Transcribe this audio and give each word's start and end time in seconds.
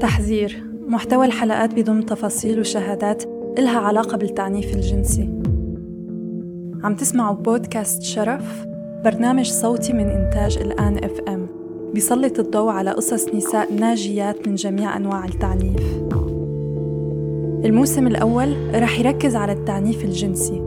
تحذير. 0.00 0.62
محتوى 0.88 1.26
الحلقات 1.26 1.74
بيضم 1.74 2.02
تفاصيل 2.02 2.60
وشهادات 2.60 3.24
إلها 3.58 3.78
علاقة 3.78 4.16
بالتعنيف 4.16 4.74
الجنسي. 4.74 5.28
عم 6.84 6.94
تسمعوا 6.94 7.36
بودكاست 7.36 8.02
شرف 8.02 8.66
برنامج 9.04 9.46
صوتي 9.50 9.92
من 9.92 10.08
إنتاج 10.08 10.58
الآن 10.58 11.04
إف 11.04 11.20
إم. 11.28 11.46
بيسلط 11.94 12.38
الضوء 12.38 12.70
على 12.70 12.90
قصص 12.90 13.34
نساء 13.34 13.72
ناجيات 13.72 14.48
من 14.48 14.54
جميع 14.54 14.96
أنواع 14.96 15.24
التعنيف. 15.24 15.82
الموسم 17.64 18.06
الأول 18.06 18.56
رح 18.74 19.00
يركز 19.00 19.36
على 19.36 19.52
التعنيف 19.52 20.04
الجنسي. 20.04 20.62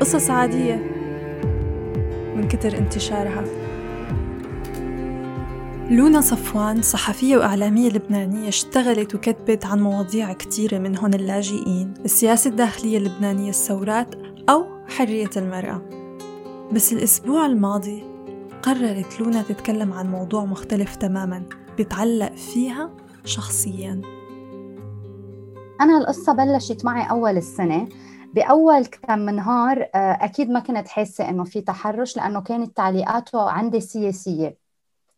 قصص 0.00 0.30
عادية. 0.30 0.82
من 2.36 2.48
كتر 2.48 2.78
انتشارها. 2.78 3.61
لونا 5.92 6.20
صفوان 6.20 6.82
صحفية 6.82 7.36
وإعلامية 7.36 7.88
لبنانية 7.88 8.48
اشتغلت 8.48 9.14
وكتبت 9.14 9.66
عن 9.66 9.80
مواضيع 9.80 10.32
كتيرة 10.32 10.78
منهم 10.78 11.14
اللاجئين 11.14 11.94
السياسة 12.04 12.50
الداخلية 12.50 12.98
اللبنانية 12.98 13.48
الثورات 13.48 14.14
أو 14.48 14.66
حرية 14.88 15.30
المرأة. 15.36 15.82
بس 16.72 16.92
الأسبوع 16.92 17.46
الماضي 17.46 18.04
قررت 18.62 19.20
لونا 19.20 19.42
تتكلم 19.42 19.92
عن 19.92 20.10
موضوع 20.10 20.44
مختلف 20.44 20.96
تماما 20.96 21.42
بتعلق 21.78 22.32
فيها 22.32 22.90
شخصيا. 23.24 24.00
أنا 25.80 25.98
القصة 25.98 26.32
بلشت 26.32 26.84
معي 26.84 27.10
أول 27.10 27.36
السنة. 27.36 27.88
بأول 28.34 28.84
كم 28.84 29.30
نهار 29.30 29.82
آه، 29.94 30.18
أكيد 30.24 30.50
ما 30.50 30.60
كنت 30.60 30.88
حاسة 30.88 31.28
إنه 31.28 31.44
في 31.44 31.60
تحرش 31.60 32.16
لأنه 32.16 32.40
كانت 32.40 32.76
تعليقاته 32.76 33.50
عندي 33.50 33.80
سياسية. 33.80 34.61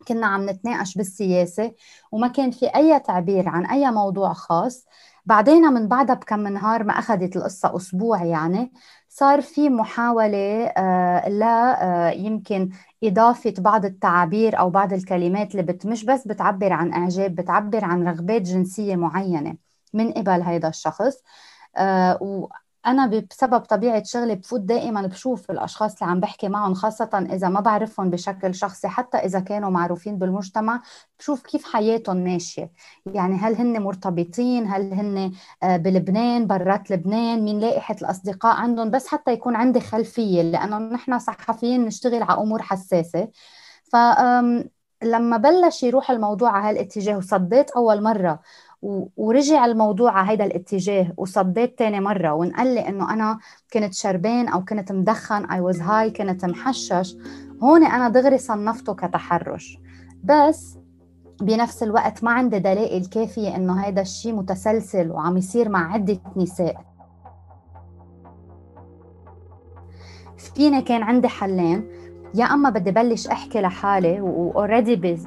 كنا 0.08 0.26
عم 0.26 0.50
نتناقش 0.50 0.94
بالسياسة 0.96 1.72
وما 2.12 2.28
كان 2.28 2.50
في 2.50 2.66
أي 2.76 3.00
تعبير 3.00 3.48
عن 3.48 3.66
أي 3.66 3.90
موضوع 3.90 4.32
خاص. 4.32 4.86
بعدين 5.26 5.62
من 5.62 5.88
بعدها 5.88 6.14
بكم 6.14 6.40
نهار 6.48 6.84
ما 6.84 6.92
أخذت 6.98 7.36
القصة 7.36 7.76
أسبوع 7.76 8.24
يعني 8.24 8.72
صار 9.08 9.40
في 9.42 9.68
محاولة 9.70 10.66
آه 10.66 11.28
لا 11.28 11.82
آه 12.08 12.10
يمكن 12.10 12.70
إضافة 13.04 13.54
بعض 13.58 13.84
التعابير 13.84 14.58
أو 14.58 14.70
بعض 14.70 14.92
الكلمات 14.92 15.50
اللي 15.50 15.62
بت 15.62 15.86
مش 15.86 16.04
بس 16.04 16.28
بتعبر 16.28 16.72
عن 16.72 16.92
إعجاب 16.92 17.34
بتعبر 17.34 17.84
عن 17.84 18.08
رغبات 18.08 18.42
جنسية 18.42 18.96
معينة 18.96 19.56
من 19.94 20.12
قبل 20.12 20.42
هذا 20.42 20.68
الشخص. 20.68 21.22
آه 21.76 22.48
أنا 22.86 23.06
بسبب 23.30 23.60
طبيعة 23.60 24.02
شغلي 24.02 24.34
بفوت 24.34 24.60
دائما 24.60 25.06
بشوف 25.06 25.50
الأشخاص 25.50 26.02
اللي 26.02 26.12
عم 26.12 26.20
بحكي 26.20 26.48
معهم 26.48 26.74
خاصة 26.74 27.26
إذا 27.32 27.48
ما 27.48 27.60
بعرفهم 27.60 28.10
بشكل 28.10 28.54
شخصي 28.54 28.88
حتى 28.88 29.16
إذا 29.18 29.40
كانوا 29.40 29.70
معروفين 29.70 30.18
بالمجتمع 30.18 30.82
بشوف 31.18 31.42
كيف 31.42 31.64
حياتهم 31.72 32.16
ماشية. 32.16 32.72
يعني 33.06 33.36
هل 33.36 33.54
هن 33.56 33.82
مرتبطين؟ 33.82 34.66
هل 34.66 34.92
هن 34.94 35.32
آه، 35.62 35.76
بلبنان 35.76 36.46
برات 36.46 36.90
لبنان؟ 36.90 37.44
مين 37.44 37.60
لائحة 37.60 37.96
الأصدقاء 38.02 38.56
عندهم؟ 38.56 38.90
بس 38.90 39.06
حتى 39.08 39.32
يكون 39.32 39.56
عندي 39.56 39.80
خلفية 39.80 40.42
لأنه 40.42 40.78
نحن 40.78 41.18
صحفيين 41.18 41.84
نشتغل 41.84 42.22
على 42.22 42.40
أمور 42.40 42.62
حساسة. 42.62 43.28
ف 43.92 43.96
لما 45.02 45.36
بلش 45.36 45.82
يروح 45.82 46.10
الموضوع 46.10 46.50
على 46.50 46.68
هالاتجاه 46.78 47.16
وصديت 47.16 47.70
أول 47.70 48.02
مرة 48.02 48.40
ورجع 49.16 49.64
الموضوع 49.64 50.12
على 50.12 50.30
هيدا 50.30 50.44
الاتجاه 50.44 51.12
وصديت 51.16 51.78
تاني 51.78 52.00
مرة 52.00 52.32
وانقال 52.32 52.74
لي 52.74 52.88
إنه 52.88 53.12
أنا 53.12 53.38
كنت 53.72 53.94
شربان 53.94 54.48
أو 54.48 54.64
كنت 54.64 54.92
مدخن 54.92 55.44
اي 55.44 55.60
واز 55.60 55.80
هاي 55.80 56.10
كنت 56.10 56.44
محشش 56.44 57.16
هون 57.62 57.84
أنا 57.84 58.08
دغري 58.08 58.38
صنفته 58.38 58.94
كتحرش. 58.94 59.78
بس 60.24 60.78
بنفس 61.40 61.82
الوقت 61.82 62.24
ما 62.24 62.30
عندي 62.30 62.58
دلائل 62.58 63.06
كافية 63.06 63.56
إنه 63.56 63.84
هيدا 63.84 64.02
الشيء 64.02 64.32
متسلسل 64.32 65.10
وعم 65.10 65.36
يصير 65.36 65.68
مع 65.68 65.92
عدة 65.92 66.18
نساء. 66.36 66.84
فيني 70.36 70.82
كان 70.82 71.02
عندي 71.02 71.28
حلين 71.28 71.88
يا 72.34 72.44
أما 72.44 72.70
بدي 72.70 72.90
بلش 72.90 73.26
أحكي 73.26 73.60
لحالي 73.60 74.20
واوريدي 74.20 75.18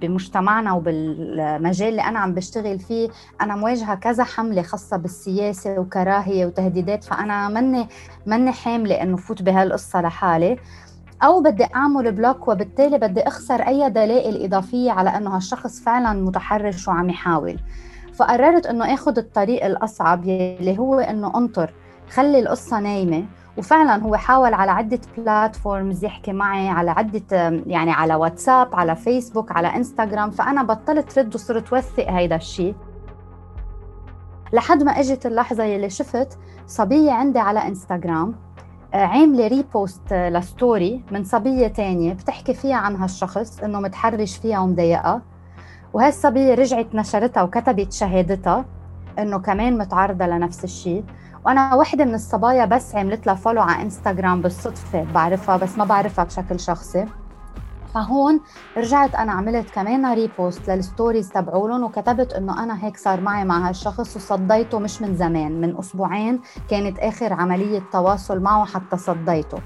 بمجتمعنا 0.00 0.72
وبالمجال 0.72 1.88
اللي 1.88 2.02
أنا 2.02 2.18
عم 2.18 2.34
بشتغل 2.34 2.78
فيه 2.78 3.08
أنا 3.40 3.56
مواجهة 3.56 3.94
كذا 3.94 4.24
حملة 4.24 4.62
خاصة 4.62 4.96
بالسياسة 4.96 5.78
وكراهية 5.78 6.46
وتهديدات 6.46 7.04
فأنا 7.04 7.48
مني 7.48 7.88
مني 8.26 8.52
حاملة 8.52 9.02
إنه 9.02 9.16
فوت 9.16 9.42
بهالقصة 9.42 10.00
لحالي. 10.00 10.56
أو 11.22 11.42
بدي 11.42 11.64
أعمل 11.74 12.12
block 12.12 12.48
وبالتالي 12.48 12.98
بدي 12.98 13.20
أخسر 13.20 13.62
أي 13.62 13.90
دلائل 13.90 14.44
إضافية 14.44 14.92
على 14.92 15.10
إنه 15.16 15.36
هالشخص 15.36 15.80
فعلا 15.80 16.12
متحرش 16.12 16.88
وعم 16.88 17.10
يحاول. 17.10 17.58
فقررت 18.14 18.66
إنه 18.66 18.94
آخذ 18.94 19.18
الطريق 19.18 19.64
الأصعب 19.64 20.24
يلي 20.24 20.78
هو 20.78 21.00
إنه 21.00 21.36
أنطر 21.36 21.70
خلي 22.10 22.38
القصة 22.38 22.80
نايمة 22.80 23.24
وفعلا 23.58 24.02
هو 24.02 24.16
حاول 24.16 24.54
على 24.54 24.70
عدة 24.70 25.00
platforms 25.18 26.04
يحكي 26.04 26.32
معي 26.32 26.68
على 26.68 26.90
عدة 26.90 27.22
يعني 27.66 27.90
على 27.92 28.14
واتساب 28.14 28.74
على 28.74 28.96
فيسبوك 28.96 29.52
على 29.52 29.68
انستغرام 29.76 30.30
فأنا 30.30 30.62
بطلت 30.62 31.18
رد 31.18 31.34
وصرت 31.34 31.72
وثق 31.72 32.10
هيدا 32.10 32.36
الشيء 32.36 32.74
لحد 34.52 34.82
ما 34.82 34.92
إجت 34.92 35.26
اللحظة 35.26 35.64
يلي 35.64 35.90
شفت 35.90 36.38
صبية 36.66 37.12
عندي 37.12 37.38
على 37.38 37.66
انستغرام 37.66 38.34
آه، 38.94 39.04
عاملة 39.04 39.48
repost 39.48 40.12
ل 40.12 40.27
story 40.27 41.04
من 41.10 41.24
صبية 41.24 41.66
تانية 41.66 42.12
بتحكي 42.12 42.54
فيها 42.54 42.76
عن 42.76 42.96
هالشخص 42.96 43.60
إنه 43.60 43.80
متحرش 43.80 44.36
فيها 44.36 44.60
ومضايقها 44.60 45.22
وهي 45.92 46.08
الصبية 46.08 46.54
رجعت 46.54 46.94
نشرتها 46.94 47.42
وكتبت 47.42 47.92
شهادتها 47.92 48.64
إنه 49.18 49.38
كمان 49.38 49.78
متعرضة 49.78 50.26
لنفس 50.26 50.64
الشيء 50.64 51.04
وأنا 51.46 51.74
وحده 51.74 52.04
من 52.04 52.14
الصبايا 52.14 52.64
بس 52.64 52.94
عملت 52.94 53.26
لها 53.26 53.34
follow 53.34 53.62
على 53.62 53.82
انستغرام 53.82 54.42
بالصدفة 54.42 55.04
بعرفها 55.14 55.56
بس 55.56 55.78
ما 55.78 55.84
بعرفها 55.84 56.24
بشكل 56.24 56.60
شخصي. 56.60 57.06
فهون 57.94 58.40
رجعت 58.76 59.14
أنا 59.14 59.32
عملت 59.32 59.70
كمان 59.70 60.14
repost 60.14 60.70
لل 60.70 60.83
stories 60.83 61.28
تبعولن 61.28 61.82
وكتبت 61.82 62.32
إنه 62.32 62.62
أنا 62.62 62.84
هيك 62.84 62.96
صار 62.96 63.20
معي 63.20 63.44
مع 63.44 63.68
هالشخص 63.68 64.16
وصديته 64.16 64.78
مش 64.78 65.02
من 65.02 65.16
زمان 65.16 65.60
من 65.60 65.78
أسبوعين 65.78 66.40
كانت 66.70 66.98
آخر 66.98 67.32
عملية 67.32 67.82
تواصل 67.92 68.40
معه 68.40 68.64
حتى 68.64 68.96
صديته. 68.96 69.58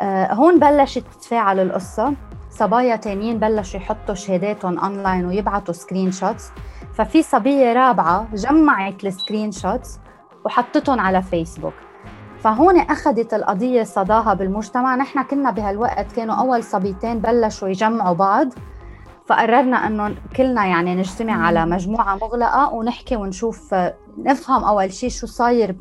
آه 0.00 0.32
هون 0.34 0.58
بلشت 0.58 1.04
تتفاعل 1.12 1.60
القصة. 1.60 2.14
صبايا 2.50 2.96
تانيين 2.96 3.38
بلشوا 3.38 3.80
يحطوا 3.80 4.14
شهاداتهم 4.14 4.78
اونلاين 4.78 5.26
ويبعتوا 5.26 5.74
screenshots 5.74 6.50
ففي 6.94 7.22
صبية 7.22 7.72
رابعة 7.72 8.26
جمعت 8.34 9.04
ال 9.04 9.52
screenshots 9.52 9.98
وحطتهم 10.46 11.00
على 11.00 11.22
فيسبوك. 11.22 11.74
فهون 12.38 12.78
أخذت 12.78 13.34
القضية 13.34 13.82
صداها 13.82 14.34
بالمجتمع. 14.34 14.96
نحن 14.96 15.22
كنا 15.22 15.50
بهالوقت 15.50 16.12
كانوا 16.12 16.34
أول 16.34 16.64
صبيتين 16.64 17.18
بلشوا 17.18 17.68
يجمعوا 17.68 18.14
بعض 18.14 18.48
فقررنا 19.26 19.86
انه 19.86 20.14
كلنا 20.36 20.66
يعني 20.66 20.94
نجتمع 20.94 21.46
على 21.46 21.66
مجموعة 21.66 22.14
مغلقة 22.14 22.74
ونحكي 22.74 23.16
ونشوف 23.16 23.74
نفهم 24.18 24.64
أول 24.64 24.92
شيء 24.92 25.10
شو 25.10 25.26
صاير. 25.26 25.76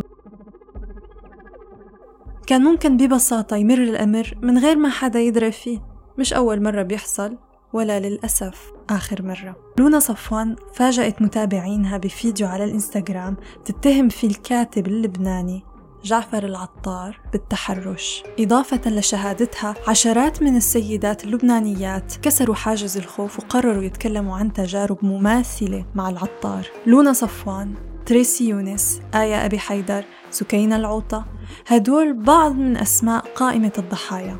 كان 2.48 2.64
ممكن 2.64 2.98
ببساطة 2.98 3.56
يمر 3.56 3.78
الأمر 3.78 4.38
من 4.42 4.58
غير 4.58 4.76
ما 4.76 4.90
حدا 4.90 5.20
يدري 5.20 5.52
فيه 5.52 5.80
مش 6.18 6.34
أول 6.34 6.64
مرة 6.64 6.84
بيحصل. 6.84 7.38
ولا 7.76 8.00
للأسف 8.00 8.72
آخر 8.90 9.22
مرة. 9.22 9.56
لونا 9.80 10.00
صفوان 10.00 10.56
فاجأت 10.74 11.22
متابعينها 11.22 11.98
بفيديو 11.98 12.48
على 12.48 12.64
الإنستغرام 12.64 13.38
تتهم 13.66 14.10
فيه 14.10 14.28
الكاتب 14.28 14.88
اللبناني 14.88 15.64
جعفر 16.04 16.46
العطار 16.46 17.20
بالتحرش. 17.32 18.24
إضافة 18.40 18.90
لشهادتها 18.90 19.76
عشرات 19.88 20.44
من 20.44 20.56
السيدات 20.56 21.24
اللبنانيات 21.24 22.14
كسروا 22.22 22.56
حاجز 22.56 22.98
الخوف 22.98 23.40
وقرروا 23.40 23.84
يتكلموا 23.84 24.38
عن 24.38 24.54
تجارب 24.54 25.06
مماثلة 25.06 25.86
مع 25.96 26.10
العطار. 26.10 26.68
لونا 26.86 27.14
صفوان 27.14 27.74
تريسي 28.06 28.50
يونس 28.50 29.02
آية 29.16 29.46
أبي 29.46 29.60
حيدر 29.60 30.06
سكينة 30.32 30.76
العوطة 30.76 31.26
هدول 31.68 32.14
بعض 32.14 32.56
من 32.56 32.78
أسماء 32.78 33.26
قائمة 33.36 33.74
الضحايا. 33.78 34.38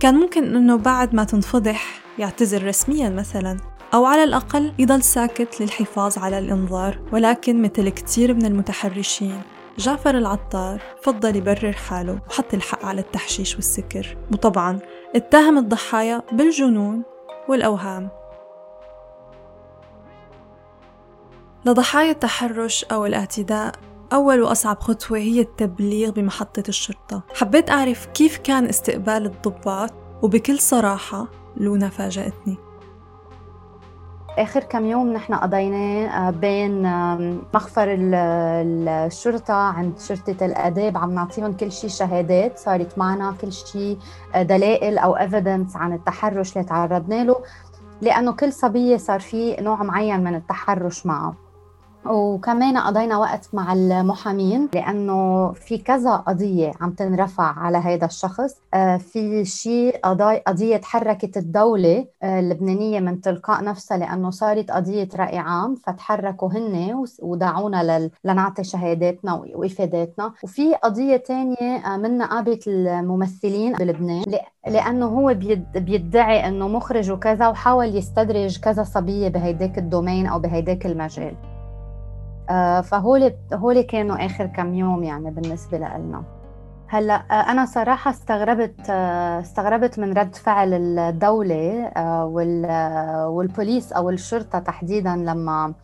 كان 0.00 0.14
ممكن 0.14 0.56
أنه 0.56 0.76
بعد 0.76 1.14
ما 1.14 1.24
تنفضح 1.24 1.99
يعتذر 2.20 2.66
رسميا 2.66 3.08
مثلا 3.08 3.56
أو 3.94 4.04
على 4.04 4.24
الأقل 4.24 4.72
يضل 4.78 5.02
ساكت 5.02 5.60
للحفاظ 5.60 6.18
على 6.18 6.38
الإنظار 6.38 6.98
ولكن 7.12 7.62
مثل 7.62 7.88
كتير 7.88 8.34
من 8.34 8.46
المتحرشين 8.46 9.42
جعفر 9.78 10.18
العطار 10.18 10.82
فضل 11.02 11.36
يبرر 11.36 11.72
حاله 11.72 12.20
وحط 12.28 12.54
الحق 12.54 12.84
على 12.84 13.00
التحشيش 13.00 13.54
والسكر. 13.54 14.16
وطبعا 14.32 14.78
اتهم 15.16 15.58
الضحايا 15.58 16.22
بالجنون 16.32 17.02
والأوهام. 17.48 18.08
لضحايا 21.64 22.10
التحرش 22.10 22.84
أو 22.84 23.06
الاعتداء 23.06 23.74
أول 24.12 24.42
وأصعب 24.42 24.80
خطوة 24.80 25.18
هي 25.18 25.40
التبليغ 25.40 26.10
بمحطة 26.10 26.62
الشرطة. 26.68 27.22
حبيت 27.34 27.70
أعرف 27.70 28.06
كيف 28.06 28.38
كان 28.38 28.66
استقبال 28.66 29.26
الضباط 29.26 29.92
وبكل 30.22 30.58
صراحة 30.58 31.39
لونا 31.60 31.88
فاجأتني. 31.88 32.56
آخر 34.38 34.60
كم 34.60 34.86
يوم 34.86 35.12
نحن 35.12 35.34
قضيناه 35.34 36.30
بين 36.30 36.82
مخفر 37.54 37.86
الشرطة 37.88 39.54
عند 39.54 39.98
شرطة 39.98 40.46
الآداب 40.46 40.96
عم 40.96 41.14
نعطيهم 41.14 41.52
كل 41.52 41.72
شيء 41.72 41.90
شهادات 41.90 42.58
صارت 42.58 42.98
معنا 42.98 43.34
كل 43.40 43.52
شيء 43.52 43.98
دلائل 44.36 44.98
أو 44.98 45.16
evidence 45.16 45.76
عن 45.76 45.92
التحرش 45.92 46.56
اللي 46.56 46.68
تعرضنا 46.68 47.24
له 47.24 47.36
لأنه 48.02 48.32
كل 48.32 48.52
صبية 48.52 48.96
صار 48.96 49.20
في 49.20 49.56
نوع 49.60 49.82
معين 49.82 50.24
من 50.24 50.34
التحرش 50.34 51.06
معه. 51.06 51.34
وكمان 52.06 52.78
قضينا 52.78 53.18
وقت 53.18 53.48
مع 53.52 53.72
المحامين 53.72 54.68
لأنه 54.74 55.52
في 55.52 55.78
كذا 55.78 56.16
قضية 56.16 56.72
عم 56.80 56.90
تنرفع 56.90 57.58
على 57.58 57.78
هذا 57.78 58.06
الشخص. 58.06 58.60
آه، 58.74 58.96
في 58.96 59.44
شيء 59.44 59.96
قضية 60.46 60.80
حركت 60.84 61.36
الدولة 61.36 62.06
آه، 62.22 62.40
اللبنانية 62.40 63.00
من 63.00 63.20
تلقاء 63.20 63.64
نفسها 63.64 63.98
لأنه 63.98 64.30
صارت 64.30 64.70
قضية 64.70 65.08
رأي 65.16 65.38
عام 65.38 65.74
فتحركوا 65.74 66.48
هن 66.48 67.04
ودعونا 67.22 68.10
لنعطي 68.24 68.64
شهاداتنا 68.64 69.34
وإفاداتنا. 69.54 70.32
وفي 70.44 70.74
قضية 70.74 71.16
ثانية 71.16 71.76
آه، 71.86 71.96
من 71.96 72.18
نقابه 72.18 72.60
الممثلين 72.66 73.72
بلبنان 73.72 74.24
لأنه 74.66 75.06
هو 75.06 75.34
بيدعي 75.74 76.48
إنه 76.48 76.68
مخرج 76.68 77.10
وكذا 77.10 77.48
وحاول 77.48 77.96
يستدرج 77.96 78.58
كذا 78.58 78.82
صبية 78.82 79.28
بهيداك 79.28 79.78
الدومين 79.78 80.26
أو 80.26 80.38
بهيداك 80.38 80.86
المجال. 80.86 81.59
فهول 82.80 83.32
هول 83.54 83.80
كانوا 83.80 84.26
آخر 84.26 84.46
كم 84.46 84.74
يوم 84.74 85.02
يعني 85.02 85.30
بالنسبة 85.30 85.78
لنا 85.78 86.24
هلأ 86.88 87.14
آه، 87.14 87.50
أنا 87.50 87.66
صراحة 87.66 88.10
استغربت 88.10 88.90
آه، 88.90 89.40
استغربت 89.40 89.98
من 89.98 90.12
رد 90.12 90.34
فعل 90.34 90.74
الدولة 90.74 91.92
والبوليس 93.28 93.92
أو 93.92 94.10
الشرطة 94.10 94.58
تحديدا 94.58 95.16
لما 95.16 95.74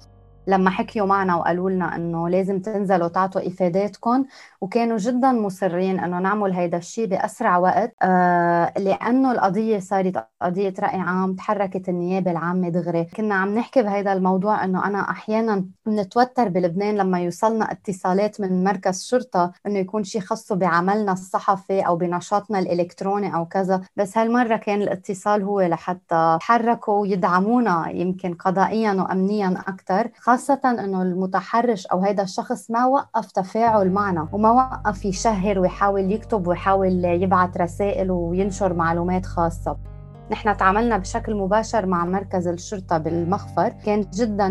لما 0.47 0.71
حكيوا 0.71 1.07
معنا 1.07 1.37
وقالوا 1.37 1.71
لنا 1.71 1.97
إنه 1.97 2.29
لازم 2.29 2.61
تنزلوا 2.61 3.09
تعطوا 3.09 3.47
إفاداتكم 3.49 4.25
وكانوا 4.61 4.97
جدا 4.97 5.33
مصرين 5.33 6.01
إنه 6.01 6.19
نعمل 6.19 6.53
هيدا 6.53 6.79
الشيء 6.79 7.07
بأسرع 7.07 7.59
وقت. 7.59 7.95
آه 8.03 8.73
لأنه 8.79 9.33
القضية 9.33 9.79
صارت 9.79 10.27
قضية 10.43 10.75
رأي 10.81 10.99
عام 11.01 11.35
تحركت 11.35 11.89
النيابة 11.89 12.31
العامة 12.31 12.69
دغري. 12.69 13.05
كنا 13.05 13.35
عم 13.35 13.55
نحكي 13.55 13.83
بهذا 13.83 14.13
الموضوع 14.13 14.65
إنه 14.65 14.87
أنا 14.87 15.11
أحيانا 15.11 15.65
بنتوتر 15.87 16.49
بلبنان 16.49 16.97
لما 16.97 17.21
يوصلنا 17.21 17.73
اتصالات 17.73 18.41
من 18.41 18.65
مركز 18.65 19.03
شرطة 19.05 19.53
إنه 19.67 19.79
يكون 19.79 20.05
شيء 20.05 20.21
خاصه 20.21 20.55
بعملنا 20.57 21.13
الصحفي 21.13 21.81
أو 21.81 21.97
بنشاطنا 21.97 22.59
الإلكتروني 22.59 23.35
أو 23.37 23.47
كذا. 23.47 23.81
بس 23.97 24.19
هالمرة 24.19 24.57
كان 24.57 24.83
الاتصال 24.83 25.43
هو 25.43 25.61
لحتى 25.61 26.35
يتحركوا 26.37 27.07
يدعمونا 27.07 27.91
يمكن 27.91 28.35
قضائيا 28.35 28.93
وامنيا 28.93 29.63
أكثر 29.69 30.09
خاصة 30.37 30.61
أنه 30.65 31.03
المتحرش 31.03 31.87
أو 31.87 32.01
هذا 32.01 32.23
الشخص 32.23 32.71
ما 32.71 32.87
وقف 32.87 33.33
تفاعل 33.33 33.91
معنا 33.91 34.29
وما 34.33 34.51
وقف 34.51 35.05
يشهر 35.05 35.59
ويحاول 35.59 36.13
يكتب 36.13 36.47
ويحاول 36.47 37.05
يبعث 37.05 37.57
رسائل 37.57 38.11
وينشر 38.11 38.75
معلومات 38.75 39.27
خاصة. 39.27 39.96
نحن 40.31 40.57
تعاملنا 40.57 40.97
بشكل 40.97 41.35
مباشر 41.35 41.87
مع 41.87 42.05
مركز 42.05 42.49
الشرطة 42.49 42.99
بالمخفر. 42.99 43.69
كان 43.69 44.01
جدا 44.15 44.49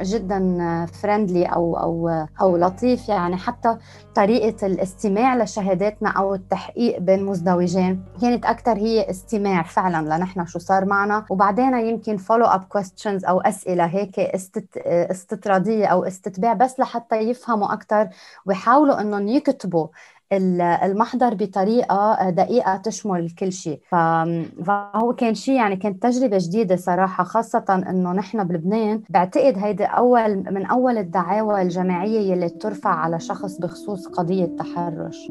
جدا 0.00 0.86
friendly 0.86 1.46
أو 1.46 1.76
أو 1.76 2.08
أو 2.40 2.56
لطيف 2.56 3.08
يعني 3.08 3.36
حتى 3.36 3.76
طريقة 4.14 4.66
الاستماع 4.66 5.36
لشهاداتنا 5.36 6.10
أو 6.10 6.34
التحقيق 6.34 6.98
بين 6.98 7.24
مزدوجين. 7.24 8.04
كانت 8.20 8.46
أكثر 8.46 8.76
هي 8.76 9.10
استماع 9.10 9.62
فعلا 9.62 10.16
لنحن 10.16 10.46
شو 10.46 10.58
صار 10.58 10.84
معنا. 10.84 11.24
وبعدين 11.30 11.74
يمكن 11.74 12.16
follow 12.16 12.44
up 12.44 12.64
questions 12.64 13.24
أو 13.24 13.40
أسئلة 13.40 13.84
هيك 13.84 14.20
استت 14.20 14.76
استطرادية 14.86 15.86
أو 15.86 16.04
استتباع 16.04 16.52
بس 16.52 16.80
لحتى 16.80 17.16
يفهموا 17.16 17.72
أكثر 17.72 18.08
ويحاولوا 18.46 19.00
إنهم 19.00 19.28
يكتبوا 19.28 19.86
المحضر 20.36 21.34
بطريقة 21.34 22.30
دقيقة 22.30 22.76
تشمل 22.76 23.30
كل 23.30 23.52
شيء. 23.52 23.80
فهو 23.90 25.14
كان 25.18 25.34
شيء 25.34 25.54
يعني 25.54 25.76
كانت 25.76 26.02
تجربة 26.02 26.38
جديدة 26.40 26.76
صراحة 26.76 27.24
خاصة 27.24 27.64
إنه 27.88 28.12
نحن 28.12 28.44
بلبنان. 28.44 29.02
بعتقد 29.10 29.58
هيدي 29.58 29.84
اول 29.84 30.36
من 30.36 30.66
أول 30.66 30.98
الدعاوى 30.98 31.62
الجماعية 31.62 32.32
يلي 32.32 32.48
ترفع 32.48 32.90
على 32.90 33.20
شخص 33.20 33.58
بخصوص 33.58 34.06
قضية 34.06 34.56
تحرش. 34.58 35.30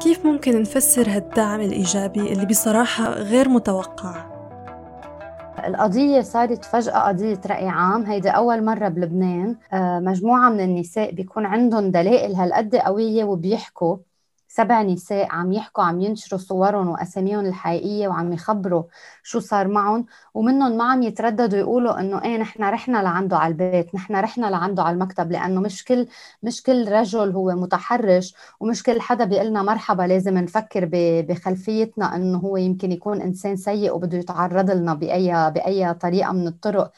كيف 0.00 0.26
ممكن 0.26 0.60
نفسر 0.60 1.08
هالدعم 1.08 1.60
الإيجابي 1.60 2.32
اللي 2.32 2.46
بصراحة 2.46 3.04
غير 3.10 3.48
متوقع؟ 3.48 4.29
القضية 5.68 6.20
صارت 6.20 6.64
فجأة 6.64 7.08
قضية 7.08 7.40
رأي 7.46 7.68
عام 7.68 8.02
هيدي 8.06 8.30
أول 8.30 8.64
مرة 8.64 8.88
بلبنان 8.88 9.56
آه، 9.72 9.98
مجموعة 10.00 10.50
من 10.50 10.60
النساء 10.60 11.10
بيكون 11.14 11.46
عندهم 11.46 11.90
دلائل 11.90 12.34
هالقد 12.34 12.76
قوية 12.76 13.24
وبيحكوا. 13.24 13.96
سبع 14.52 14.82
نساء 14.82 15.28
عم 15.30 15.52
يحكوا 15.52 15.84
عم 15.84 16.00
ينشروا 16.00 16.40
صورهم 16.40 16.88
وأساميهم 16.88 17.40
الحقيقية 17.46 18.08
وعم 18.08 18.32
يخبروا 18.32 18.82
شو 19.22 19.40
صار 19.40 19.68
معهم 19.68 20.06
ومنهم 20.34 20.76
ما 20.76 20.84
عم 20.84 21.02
يترددوا 21.02 21.58
يقولوا 21.58 22.00
إنه 22.00 22.22
إيه 22.24 22.36
نحن 22.38 22.62
رحنا 22.64 23.02
لعنده 23.02 23.36
على 23.36 23.52
البيت 23.52 23.94
نحن 23.94 24.16
رحنا 24.16 24.46
لعنده 24.46 24.82
على 24.82 24.94
المكتب 24.94 25.32
لأنه 25.32 25.60
مش 25.60 25.84
كل 25.84 26.06
مش 26.42 26.62
كل 26.62 26.92
رجل 26.92 27.30
هو 27.32 27.50
متحرش 27.50 28.34
ومش 28.60 28.82
كل 28.82 29.00
حدا 29.00 29.24
بيقول 29.24 29.46
لنا 29.46 29.62
مرحبا 29.62 30.02
لازم 30.02 30.38
نفكر 30.38 30.88
بخلفيتنا 31.28 32.16
إنه 32.16 32.38
هو 32.38 32.56
يمكن 32.56 32.92
يكون 32.92 33.20
إنسان 33.20 33.56
سيء 33.56 33.94
وبده 33.94 34.18
يتعرض 34.18 34.70
لنا 34.70 34.94
بأي 34.94 35.50
بأي 35.50 35.94
طريقة 35.94 36.32
من 36.32 36.46
الطرق. 36.46 36.92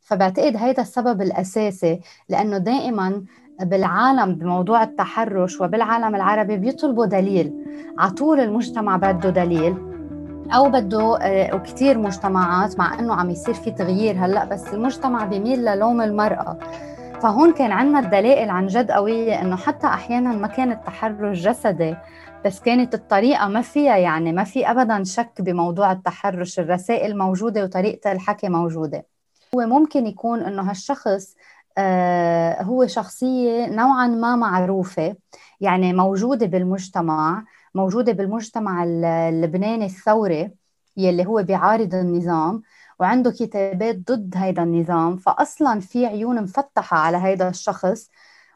فبعتقد 0.00 0.56
هيدا 0.56 0.82
السبب 0.82 1.22
الأساسي 1.22 2.00
لأنه 2.28 2.58
دائما 2.58 3.22
بالعالم 3.60 4.34
بموضوع 4.34 4.82
التحرش 4.82 5.60
وبالعالم 5.60 6.14
العربي 6.14 6.56
بيطلبوا 6.56 7.06
دليل. 7.06 7.52
على 7.98 8.10
طول 8.10 8.40
المجتمع 8.40 8.96
بده 8.96 9.30
دليل 9.30 9.76
أو 10.54 10.68
بده 10.68 11.18
آه، 11.22 11.54
وكثير 11.54 11.98
مجتمعات 11.98 12.78
مع 12.78 12.98
إنه 12.98 13.14
عم 13.14 13.30
يصير 13.30 13.54
في 13.54 13.70
تغيير 13.70 14.16
هلأ 14.18 14.44
بس 14.44 14.74
المجتمع 14.74 15.24
بيميل 15.24 15.64
للوم 15.64 16.00
المرأة. 16.00 16.58
فهون 17.22 17.52
كان 17.52 17.72
عندنا 17.72 17.98
الدلائل 17.98 18.50
عن 18.50 18.66
جد 18.66 18.90
قوية 18.90 19.40
إنه 19.40 19.56
حتى 19.56 19.86
أحيانا 19.86 20.32
ما 20.32 20.46
كان 20.46 20.72
التحرش 20.72 21.38
جسدي 21.38 21.96
بس 22.44 22.60
كانت 22.60 22.94
الطريقة 22.94 23.48
ما 23.48 23.60
فيها 23.60 23.96
يعني 23.96 24.32
ما 24.32 24.44
في 24.44 24.70
أبدا 24.70 25.04
شك 25.04 25.32
بموضوع 25.40 25.92
التحرش 25.92 26.58
الرسائل 26.58 27.18
موجودة 27.18 27.64
وطريقة 27.64 28.12
الحكي 28.12 28.48
موجودة. 28.48 29.04
هو 29.54 29.60
ممكن 29.66 30.06
يكون 30.06 30.40
إنه 30.40 30.70
هالشخص 30.70 31.35
هو 32.62 32.86
شخصية 32.86 33.66
نوعا 33.66 34.06
ما 34.06 34.36
معروفة 34.36 35.16
يعني 35.60 35.92
موجودة 35.92 36.46
بالمجتمع 36.46 37.44
موجودة 37.74 38.12
بالمجتمع 38.12 38.84
اللبناني 38.84 39.84
الثوري 39.84 40.50
يلي 40.96 41.26
هو 41.26 41.42
بيعارض 41.42 41.94
النظام 41.94 42.62
وعنده 43.00 43.30
كتابات 43.30 43.96
ضد 43.96 44.34
هيدا 44.36 44.62
النظام. 44.62 45.16
فأصلا 45.16 45.80
في 45.80 46.06
عيون 46.06 46.42
مفتحة 46.42 46.96
على 46.96 47.16
هيدا 47.16 47.48
الشخص. 47.48 48.10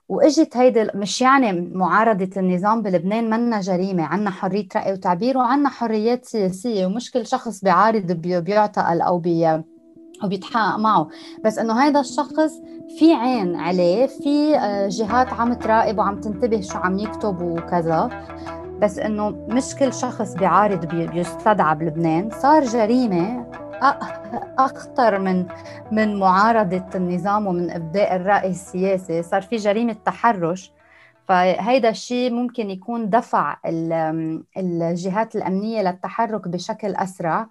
وإجت 0.09 0.57
هيدي 0.57 0.89
مش 0.95 1.21
يعني 1.21 1.53
معارضة 1.53 2.31
النظام 2.37 2.83
بلبنان 2.83 3.31
منا 3.31 3.61
جريمة 3.61 4.03
عنا 4.03 4.31
حرية 4.31 4.69
رأي 4.77 4.93
وتعبير 4.93 5.39
وعنا 5.39 5.69
حريات 5.69 6.25
سياسية. 6.25 6.87
ومش 6.87 7.11
كل 7.11 7.27
شخص 7.27 7.61
بيعارض 7.65 8.13
بيعتقل 8.13 9.01
أو 9.01 9.19
بي 9.19 9.63
وبيتحقق 10.25 10.79
معه. 10.79 11.09
بس 11.45 11.59
إنه 11.59 11.81
هذا 11.81 12.01
الشخص 12.01 12.53
في 12.99 13.15
عين 13.15 13.57
عليه 13.57 14.07
في 14.07 14.57
آه، 14.57 14.89
جهات 14.89 15.33
عم 15.33 15.53
تراقب 15.53 15.99
وعم 15.99 16.21
تنتبه 16.21 16.61
شو 16.61 16.79
عم 16.79 16.99
يكتب 16.99 17.43
وكذا. 17.43 18.11
بس 18.81 18.99
إنه 18.99 19.31
مش 19.31 19.75
كل 19.75 19.93
شخص 19.93 20.35
بيعارض 20.35 20.87
بيستدعى 20.87 21.75
بلبنان. 21.75 22.31
صار 22.31 22.65
جريمة 22.65 23.47
أخطر 24.59 25.19
من 25.19 25.47
من 25.93 26.19
معارضة 26.21 26.87
النظام 26.95 27.47
ومن 27.47 27.71
إبداء 27.71 28.17
الرأي 28.17 28.51
السياسي. 28.51 29.23
صار 29.23 29.43
في 29.43 29.57
جريمة 29.57 29.93
تحرش. 29.93 30.73
فهيدا 31.29 31.89
الشيء 31.89 32.33
ممكن 32.33 32.71
يكون 32.71 33.11
دفع 33.11 33.57
الجهات 34.57 35.37
الأمنية 35.37 35.83
للتحرك 35.83 36.49
بشكل 36.49 36.95
أسرع. 36.97 37.47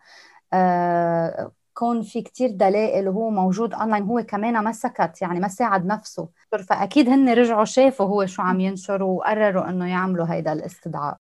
آه، 0.54 1.52
كون 1.80 2.02
في 2.02 2.22
كتير 2.22 2.50
دلائل 2.50 3.08
وهو 3.08 3.30
موجود 3.30 3.74
اونلاين 3.74 4.04
هو 4.04 4.24
كمان 4.24 4.64
ما 4.64 4.72
سكت 4.72 5.22
يعني 5.22 5.40
ما 5.40 5.48
ساعد 5.48 5.86
نفسه. 5.86 6.30
فأكيد 6.70 7.10
هن 7.10 7.30
رجعوا 7.30 7.66
شافوا 7.66 8.06
هو 8.06 8.26
شو 8.26 8.42
عم 8.42 8.60
ينشر 8.60 9.04
وقرروا 9.04 9.70
إنه 9.70 9.90
يعملوا 9.90 10.26
هيدا 10.30 10.54
الاستدعاء. 10.54 11.18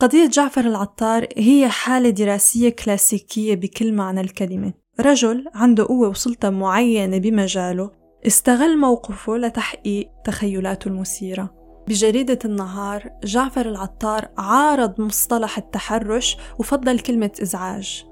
قضية 0.00 0.26
جعفر 0.26 0.60
العطار 0.60 1.28
هي 1.36 1.68
حالة 1.68 2.10
دراسية 2.10 2.68
كلاسيكية 2.68 3.54
بكل 3.54 3.94
معنى 3.94 4.20
الكلمة. 4.20 4.72
رجل 5.00 5.48
عنده 5.54 5.84
قوة 5.84 6.08
وسلطة 6.08 6.50
معينة 6.50 7.18
بمجاله 7.18 7.90
استغل 8.26 8.78
موقفه 8.78 9.36
لتحقيق 9.36 10.10
تخيلاته 10.24 10.88
المثيرة. 10.88 11.54
بجريدة 11.88 12.38
النهار 12.44 13.10
جعفر 13.24 13.68
العطار 13.68 14.28
عارض 14.38 15.00
مصطلح 15.00 15.58
التحرش 15.58 16.36
وفضل 16.58 16.98
كلمة 16.98 17.30
إزعاج. 17.42 18.11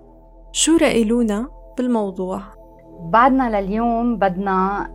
شو 0.52 0.76
رأيلونا 0.76 1.48
بالموضوع؟ 1.78 2.42
بعدنا 3.00 3.60
لليوم 3.60 4.16
بدنا 4.16 4.88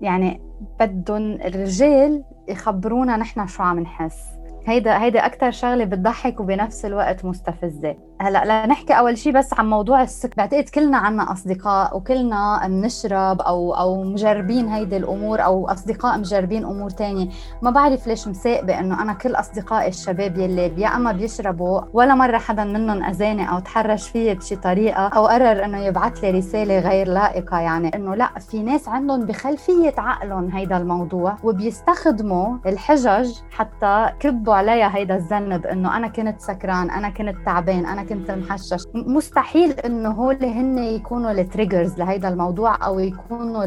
يعني 0.00 0.40
بدهم 0.80 1.32
الرجال 1.32 2.24
يخبرونا 2.48 3.16
نحن 3.16 3.46
شو 3.46 3.62
عم 3.62 3.80
نحس 3.80 4.18
هيدا 4.66 5.02
هيدا 5.02 5.26
أكثر 5.26 5.50
شغلة 5.50 5.84
بتضحك 5.84 6.40
وبنفس 6.40 6.84
الوقت 6.84 7.24
مستفزة 7.24 7.96
هلا 8.20 8.66
لنحكي 8.66 8.92
أول 8.92 9.18
شيء 9.18 9.32
بس 9.32 9.54
عن 9.54 9.70
موضوع 9.70 10.02
السكر 10.02 10.34
بعتقد 10.36 10.68
كلنا 10.68 10.98
عنا 10.98 11.32
أصدقاء 11.32 11.96
وكلنا 11.96 12.60
بنشرب 12.66 13.40
أو 13.40 13.74
أو 13.74 14.02
مجربين 14.02 14.68
هيدي 14.68 14.96
الأمور 14.96 15.44
أو 15.44 15.68
أصدقاء 15.68 16.18
مجربين 16.18 16.64
أمور 16.64 16.90
تانية. 16.90 17.28
ما 17.62 17.70
بعرف 17.70 18.06
ليش 18.06 18.28
مساقبه 18.28 18.80
انه 18.80 19.02
أنا 19.02 19.12
كل 19.12 19.34
أصدقائي 19.34 19.88
الشباب 19.88 20.38
يلي 20.38 20.72
يا 20.80 20.88
أما 20.88 21.12
بيشربوا 21.12 21.80
ولا 21.92 22.14
مرة 22.14 22.38
حدا 22.38 22.64
منهم 22.64 23.04
أذاني 23.04 23.50
أو 23.50 23.58
تحرش 23.58 24.08
فيي 24.08 24.34
بشي 24.34 24.56
طريقة 24.56 25.08
أو 25.08 25.26
قرر 25.26 25.64
إنه 25.64 25.78
يبعث 25.78 26.24
لي 26.24 26.30
رسالة 26.30 26.78
غير 26.78 27.08
لائقة 27.08 27.58
يعني. 27.58 27.88
إنه 27.94 28.14
لا 28.14 28.28
في 28.50 28.62
ناس 28.62 28.88
عندهم 28.88 29.24
بخلفية 29.26 29.94
عقلهم 29.98 30.48
هيدا 30.50 30.76
الموضوع 30.76 31.36
وبيستخدموا 31.44 32.56
الحجج 32.66 33.34
حتى 33.50 34.08
كبوا 34.20 34.54
عليها 34.54 34.96
هيدا 34.96 35.16
الذنب 35.16 35.66
إنه 35.66 35.96
أنا 35.96 36.08
كنت 36.08 36.40
سكران 36.40 36.90
أنا 36.90 37.10
كنت 37.10 37.36
تعبان 37.46 37.86
أنا 37.86 38.07
كنت 38.08 38.30
محشش 38.30 38.84
مستحيل 38.94 39.70
انه 39.70 40.10
هول 40.10 40.44
هن 40.44 40.78
يكونوا 40.78 41.30
ال 41.30 41.38
triggers 41.38 41.98
لهيدا 41.98 42.28
الموضوع 42.28 42.86
أو 42.86 42.98
يكونوا 42.98 43.64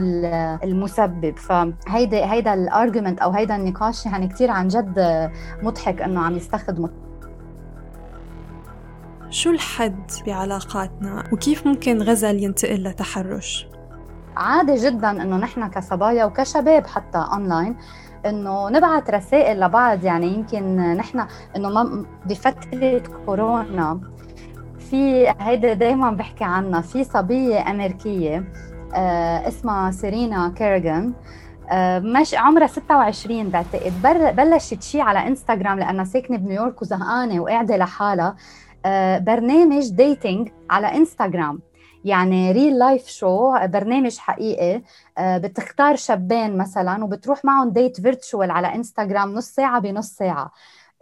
المسبب. 0.64 1.38
فهيدا 1.38 2.32
هيدا 2.32 2.54
ال 2.54 2.61
argument 2.61 3.20
أو 3.20 3.32
هيدا 3.32 3.56
النقاش 3.56 4.06
يعني 4.06 4.28
كثير 4.28 4.52
عن 4.52 4.68
جد 4.68 5.30
مضحك 5.64 6.02
إنه 6.02 6.20
عم 6.22 6.36
يستخدموا. 6.36 6.90
شو 9.30 9.50
الحد 9.50 10.12
بعلاقاتنا 10.28 11.24
وكيف 11.34 11.68
ممكن 11.68 12.02
غزل 12.02 12.44
ينتقل 12.44 12.84
لتحرش؟ 12.84 13.68
عادي 14.38 14.76
جدا 14.76 15.12
إنه 15.12 15.38
نحن 15.38 15.68
كصبايا 15.68 16.26
وكشباب 16.26 16.88
حتى 16.88 17.18
اونلاين 17.34 17.76
إنه 18.26 18.70
نبعث 18.70 19.10
رسائل 19.10 19.60
لبعض. 19.60 20.04
يعني 20.04 20.28
يمكن 20.28 20.78
نحن 20.78 21.26
إنه 21.56 22.06
بفترة 22.26 23.04
كورونا 23.26 24.02
في 24.92 25.34
هيدا 25.40 25.74
دائما 25.74 26.12
بحكي 26.12 26.44
عنها. 26.44 26.82
في 26.82 27.04
صبية 27.04 27.72
أمريكية 27.72 28.44
آه 28.94 29.48
اسمها 29.48 29.92
سيرينا 29.92 30.54
كيرغن 30.58 31.14
آه 31.70 32.00
مش 32.00 32.36
عمرها 32.36 32.68
26 32.68 33.50
بعتقد. 33.50 33.94
بلشت 34.36 34.84
شيء 34.84 35.02
على 35.02 35.28
إنستغرام 35.28 35.80
لأنها 35.80 36.04
ساكنة 36.04 36.38
بنيويورك 36.38 36.82
وزهقانة 36.82 37.40
وقاعدة 37.42 37.78
لحالها. 37.78 38.36
آه 38.86 39.18
برنامج 39.18 39.90
dating 39.90 40.50
على 40.70 40.88
إنستغرام. 40.98 41.60
يعني 42.06 42.52
real 42.52 42.80
life 42.80 43.08
show 43.08 43.54
برنامج 43.64 44.18
حقيقي. 44.18 44.82
بتختار 45.20 45.96
شابين 45.96 46.58
مثلا 46.58 47.04
وبتروح 47.04 47.46
معهم 47.46 47.70
date 47.70 48.02
virtual 48.02 48.52
على 48.52 48.76
إنستغرام 48.76 49.34
نص 49.34 49.46
ساعة 49.46 49.80
بنص 49.80 50.08
ساعة. 50.08 50.52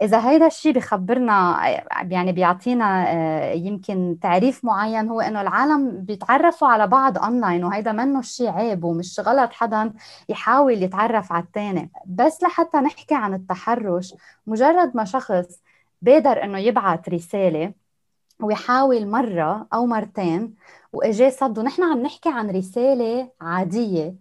إذا 0.02 0.28
هيدا 0.30 0.46
الشيء 0.46 0.72
بخبرنا 0.72 1.60
يعني 2.02 2.32
بيعطينا 2.32 3.04
آه، 3.12 3.52
يمكن 3.52 4.18
تعريف 4.22 4.64
معين 4.64 5.08
هو 5.08 5.20
إنه 5.20 5.40
العالم 5.40 6.02
بيتعرفوا 6.04 6.68
على 6.68 6.86
بعض 6.86 7.18
اونلاين 7.18 7.64
وهيدا 7.64 7.92
منه 7.92 8.22
شيء 8.22 8.48
عيب 8.48 8.84
ومش 8.84 9.20
غلط 9.20 9.52
حدا 9.52 9.92
يحاول 10.28 10.82
يتعرف 10.82 11.32
على 11.32 11.44
الثاني 11.44 11.90
بس 12.06 12.42
لحتى 12.42 12.78
نحكي 12.78 13.14
عن 13.14 13.34
التحرش 13.34 14.14
مجرد 14.46 14.96
ما 14.96 15.04
شخص 15.04 15.46
بادر 16.02 16.44
إنه 16.44 16.58
يبعث 16.58 17.08
رسالة 17.08 17.72
ويحاول 18.40 19.06
مرة 19.08 19.66
أو 19.74 19.86
مرتين 19.86 20.54
واجاه 20.92 21.30
صد 21.30 21.58
ونحن 21.58 21.82
عم 21.82 22.02
نحكي 22.02 22.28
عن 22.28 22.50
رسالة 22.50 23.30
عادية. 23.40 24.14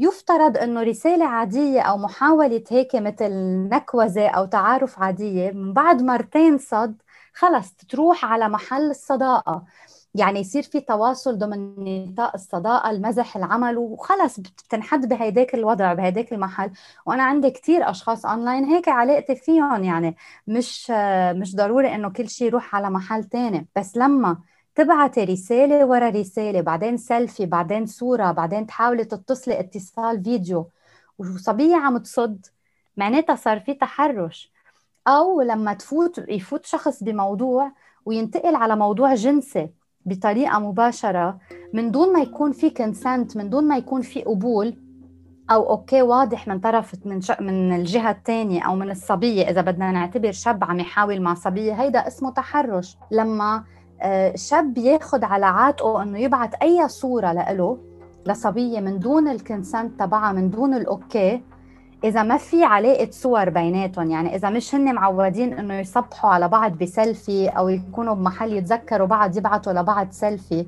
يفترض 0.00 0.56
أنه 0.58 0.82
رسالة 0.82 1.24
عادية 1.26 1.80
أو 1.82 1.98
محاولة 1.98 2.64
هيك 2.70 2.96
مثل 2.96 3.32
نكوزة 3.72 4.28
أو 4.28 4.46
تعارف 4.46 4.98
عادية 4.98 5.50
من 5.52 5.72
بعد 5.72 6.02
مرتين 6.02 6.58
صد 6.58 7.02
خلص 7.34 7.72
تروح 7.74 8.24
على 8.24 8.48
محل 8.48 8.90
الصداقة. 8.90 9.64
يعني 10.14 10.40
يصير 10.40 10.62
في 10.62 10.80
تواصل 10.80 11.38
ضمن 11.38 11.74
نطاق 12.12 12.32
الصداقة 12.34 12.90
المزح 12.90 13.36
العمل 13.36 13.78
وخلص 13.78 14.40
بتنحد 14.40 15.08
بهيداك 15.08 15.54
الوضع 15.54 15.92
بهيداك 15.94 16.32
المحل. 16.32 16.70
وأنا 17.06 17.22
عندي 17.22 17.50
كثير 17.50 17.90
أشخاص 17.90 18.26
اونلاين 18.26 18.64
هيك 18.64 18.88
علاقتي 18.88 19.36
فيهم 19.36 19.84
يعني 19.84 20.16
مش 20.46 20.90
مش 21.36 21.56
ضروري 21.56 21.94
إنه 21.94 22.10
كل 22.10 22.28
شيء 22.28 22.46
يروح 22.46 22.74
على 22.76 22.90
محل 22.90 23.24
تاني. 23.24 23.68
بس 23.76 23.96
لما 23.96 24.38
تبعتي 24.74 25.24
رسالة 25.24 25.86
ورا 25.86 26.08
رسالة 26.08 26.60
بعدين 26.60 26.96
سيلفي 26.96 27.46
بعدين 27.46 27.86
صورة 27.86 28.32
بعدين 28.32 28.66
تحاولي 28.66 29.04
تتصلي 29.04 29.60
اتصال 29.60 30.24
فيديو 30.24 30.70
وصبية 31.18 31.76
عم 31.76 31.98
تصد 31.98 32.46
معناتها 32.96 33.36
صار 33.36 33.60
في 33.60 33.74
تحرش 33.74 34.52
أو 35.06 35.40
لما 35.42 35.72
تفوت 35.74 36.18
يفوت 36.28 36.66
شخص 36.66 37.02
بموضوع 37.02 37.72
وينتقل 38.04 38.54
على 38.54 38.76
موضوع 38.76 39.14
جنسي 39.14 39.70
بطريقة 40.06 40.58
مباشرة 40.58 41.38
من 41.72 41.90
دون 41.90 42.12
ما 42.12 42.20
يكون 42.20 42.52
في 42.52 42.70
consent 42.70 43.36
من 43.36 43.50
دون 43.50 43.68
ما 43.68 43.76
يكون 43.76 44.02
في 44.02 44.22
قبول 44.22 44.76
أو 45.50 45.70
okay 45.70 46.02
واضح 46.02 46.48
من 46.48 46.60
طرف 46.60 47.06
من. 47.06 47.20
من 47.40 47.76
الجهة 47.76 48.10
الثانية 48.10 48.62
أو 48.62 48.74
من 48.74 48.90
الصبية 48.90 49.50
إذا 49.50 49.60
بدنا 49.60 49.92
نعتبر 49.92 50.32
شاب 50.32 50.64
عم 50.64 50.80
يحاول 50.80 51.20
مع 51.20 51.34
صبية 51.34 51.72
هيدا 51.72 52.06
اسمه 52.06 52.30
تحرش 52.30 52.96
لما 53.10 53.64
شاب 54.34 54.78
ياخذ 54.78 55.24
على 55.24 55.46
عاتقه 55.46 56.02
إنه 56.02 56.18
يبعث 56.18 56.54
أي 56.62 56.88
صورة 56.88 57.32
لإله 57.32 57.78
لصبية 58.26 58.80
من 58.80 58.98
دون 58.98 59.28
ال 59.28 59.37
consent 59.37 60.00
تبعها 60.00 60.32
من 60.32 60.50
دون 60.50 60.74
ال 60.74 60.88
okay 60.88 61.42
إذا 62.04 62.22
ما 62.22 62.36
في 62.36 62.64
علاقة 62.64 63.08
صور 63.10 63.48
بيناتهم 63.48 64.10
يعني 64.10 64.36
إذا 64.36 64.50
مش 64.50 64.74
هن 64.74 64.94
معودين 64.94 65.52
إنه 65.52 65.74
يصبحوا 65.74 66.30
على 66.30 66.48
بعض 66.48 66.72
بسيلفي 66.78 67.48
أو 67.48 67.68
يكونوا 67.68 68.14
بمحل 68.14 68.52
يتذكروا 68.52 69.06
بعض 69.06 69.36
يبعثوا 69.36 69.72
لبعض 69.72 70.10
سيلفي 70.10 70.66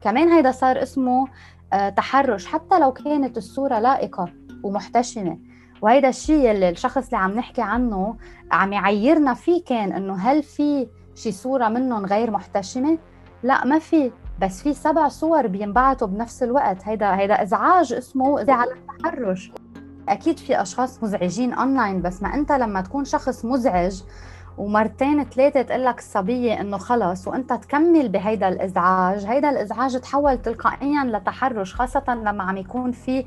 كمان 0.00 0.28
هيدا 0.28 0.50
صار 0.50 0.82
اسمه 0.82 1.28
آه، 1.72 1.88
تحرش 1.88 2.46
حتى 2.46 2.78
لو 2.78 2.92
كانت 2.92 3.36
الصورة 3.36 3.78
لائقة 3.78 4.28
ومحتشمة. 4.62 5.38
وهيدا 5.82 6.08
الشيء 6.08 6.50
اللي 6.50 6.68
الشخص 6.68 7.04
اللي 7.04 7.16
عم 7.16 7.30
نحكي 7.30 7.62
عنه 7.62 8.16
عم 8.52 8.72
يعيرنا 8.72 9.34
فيه 9.34 9.64
كان 9.64 9.92
إنه 9.92 10.14
هل 10.14 10.42
في 10.42 10.86
شي 11.14 11.32
صورة 11.32 11.68
منهم 11.68 12.06
غير 12.06 12.30
محتشمة؟ 12.30 12.98
لا 13.42 13.64
ما 13.64 13.78
في 13.78 14.12
بس 14.42 14.62
في 14.62 14.74
سبع 14.74 15.08
صور 15.08 15.46
بينبعثوا 15.46 16.08
بنفس 16.08 16.42
الوقت 16.42 16.88
هيدا 16.88 17.16
هيدا 17.16 17.42
إزعاج 17.42 17.92
اسمه 17.92 18.40
إذا 18.40 18.52
على 18.52 18.70
التحرش 18.72 19.52
أكيد 20.08 20.38
في 20.38 20.62
أشخاص 20.62 21.02
مزعجين 21.02 21.52
اونلاين 21.52 22.02
بس 22.02 22.22
ما 22.22 22.34
أنت 22.34 22.52
لما 22.52 22.80
تكون 22.80 23.04
شخص 23.04 23.44
مزعج 23.44 24.02
ومرتين 24.58 25.24
ثلاثة 25.24 25.62
تقول 25.62 25.84
لك 25.84 25.98
الصبية 25.98 26.60
إنه 26.60 26.78
خلص 26.78 27.28
وأنت 27.28 27.52
تكمل 27.52 28.08
بهيدا 28.08 28.48
الإزعاج، 28.48 29.24
هيدا 29.24 29.50
الإزعاج 29.50 30.00
تحول 30.00 30.38
تلقائيا 30.38 31.04
لتحرش 31.04 31.74
خاصة 31.74 32.04
لما 32.08 32.44
عم 32.44 32.56
يكون 32.56 32.92
في 32.92 33.24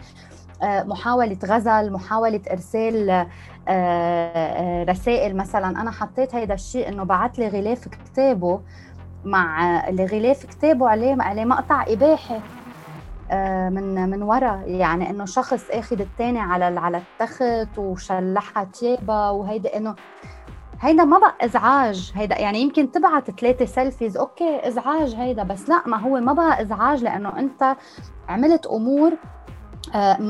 محاولة 0.63 1.37
غزل 1.45 1.91
محاولة 1.91 2.41
إرسال 2.51 3.09
آه، 3.09 3.27
آه، 3.67 4.83
رسائل 4.83 5.37
مثلا. 5.37 5.67
أنا 5.81 5.91
حطيت 5.91 6.35
هيدا 6.35 6.53
الشيء 6.53 6.87
إنه 6.89 7.03
بعت 7.03 7.39
لي 7.39 7.47
غلاف 7.47 7.87
كتابه 7.87 8.61
مع 9.25 9.63
الغلاف 9.89 10.45
كتابه 10.45 10.89
عليه 10.89 11.15
عليه 11.19 11.45
مقطع 11.45 11.85
إباحي 11.87 12.39
من 13.69 14.09
من 14.09 14.23
ورا. 14.23 14.61
يعني 14.65 15.09
إنه 15.09 15.25
شخص 15.25 15.69
آخذ 15.71 15.99
الثاني 16.01 16.39
على 16.39 16.65
على 16.79 16.97
التخت 16.97 17.77
وشلحها 17.77 18.63
تيابها 18.63 19.29
وهيدا. 19.29 19.77
إنه 19.77 19.95
هيدا 20.81 21.03
ما 21.03 21.19
بقى 21.19 21.35
إزعاج. 21.41 22.11
هيدا 22.15 22.39
يعني 22.39 22.59
يمكن 22.61 22.91
تبعت 22.91 23.31
ثلاثة 23.31 23.65
selfies 23.65 24.17
okay 24.17 24.67
إزعاج 24.67 25.15
هيدا 25.15 25.43
بس 25.43 25.69
لا 25.69 25.81
ما 25.85 25.97
هو 25.97 26.19
ما 26.19 26.33
بقى 26.33 26.61
إزعاج 26.61 27.03
لأنه 27.03 27.39
أنت 27.39 27.75
عملت 28.29 28.65
أمور 28.65 29.11
آه، 29.11 29.17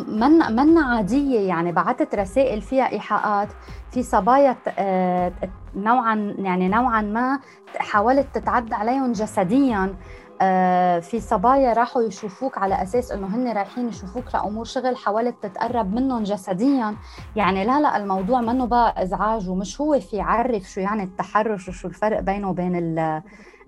من 0.07 0.55
من 0.55 0.77
عادية 0.77 1.39
يعني 1.39 1.71
بعثت 1.71 2.15
رسائل 2.15 2.61
فيها 2.61 2.91
إيحاءات 2.91 3.47
في 3.91 4.03
صبايا 4.03 4.55
آه، 4.79 5.31
نوعا 5.75 6.35
يعني 6.39 6.67
نوعا 6.67 7.01
ما 7.01 7.39
حاولت 7.77 8.27
تتعدى 8.33 8.75
عليهم 8.75 9.11
جسديا 9.11 9.95
آه، 10.41 10.99
في 10.99 11.19
صبايا 11.19 11.73
راحوا 11.73 12.01
يشوفوك 12.01 12.57
على 12.57 12.83
أساس 12.83 13.11
إنه 13.11 13.27
هن 13.27 13.47
رايحين 13.53 13.87
يشوفوك 13.87 14.35
لامور 14.35 14.65
شغل 14.65 14.97
حاولت 14.97 15.35
تتقرب 15.41 15.93
منهم 15.93 16.23
جسديا. 16.23 16.95
يعني 17.35 17.65
لا 17.65 17.79
لا 17.81 17.97
الموضوع 17.97 18.41
منه 18.41 18.65
بقى 18.65 19.03
إزعاج 19.03 19.49
ومش 19.49 19.81
هو 19.81 19.99
في 19.99 20.15
يعرف 20.17 20.63
شو 20.63 20.81
يعني 20.81 21.03
التحرش 21.03 21.69
وشو 21.69 21.87
الفرق 21.87 22.19
بينه 22.19 22.49
وبين 22.49 22.75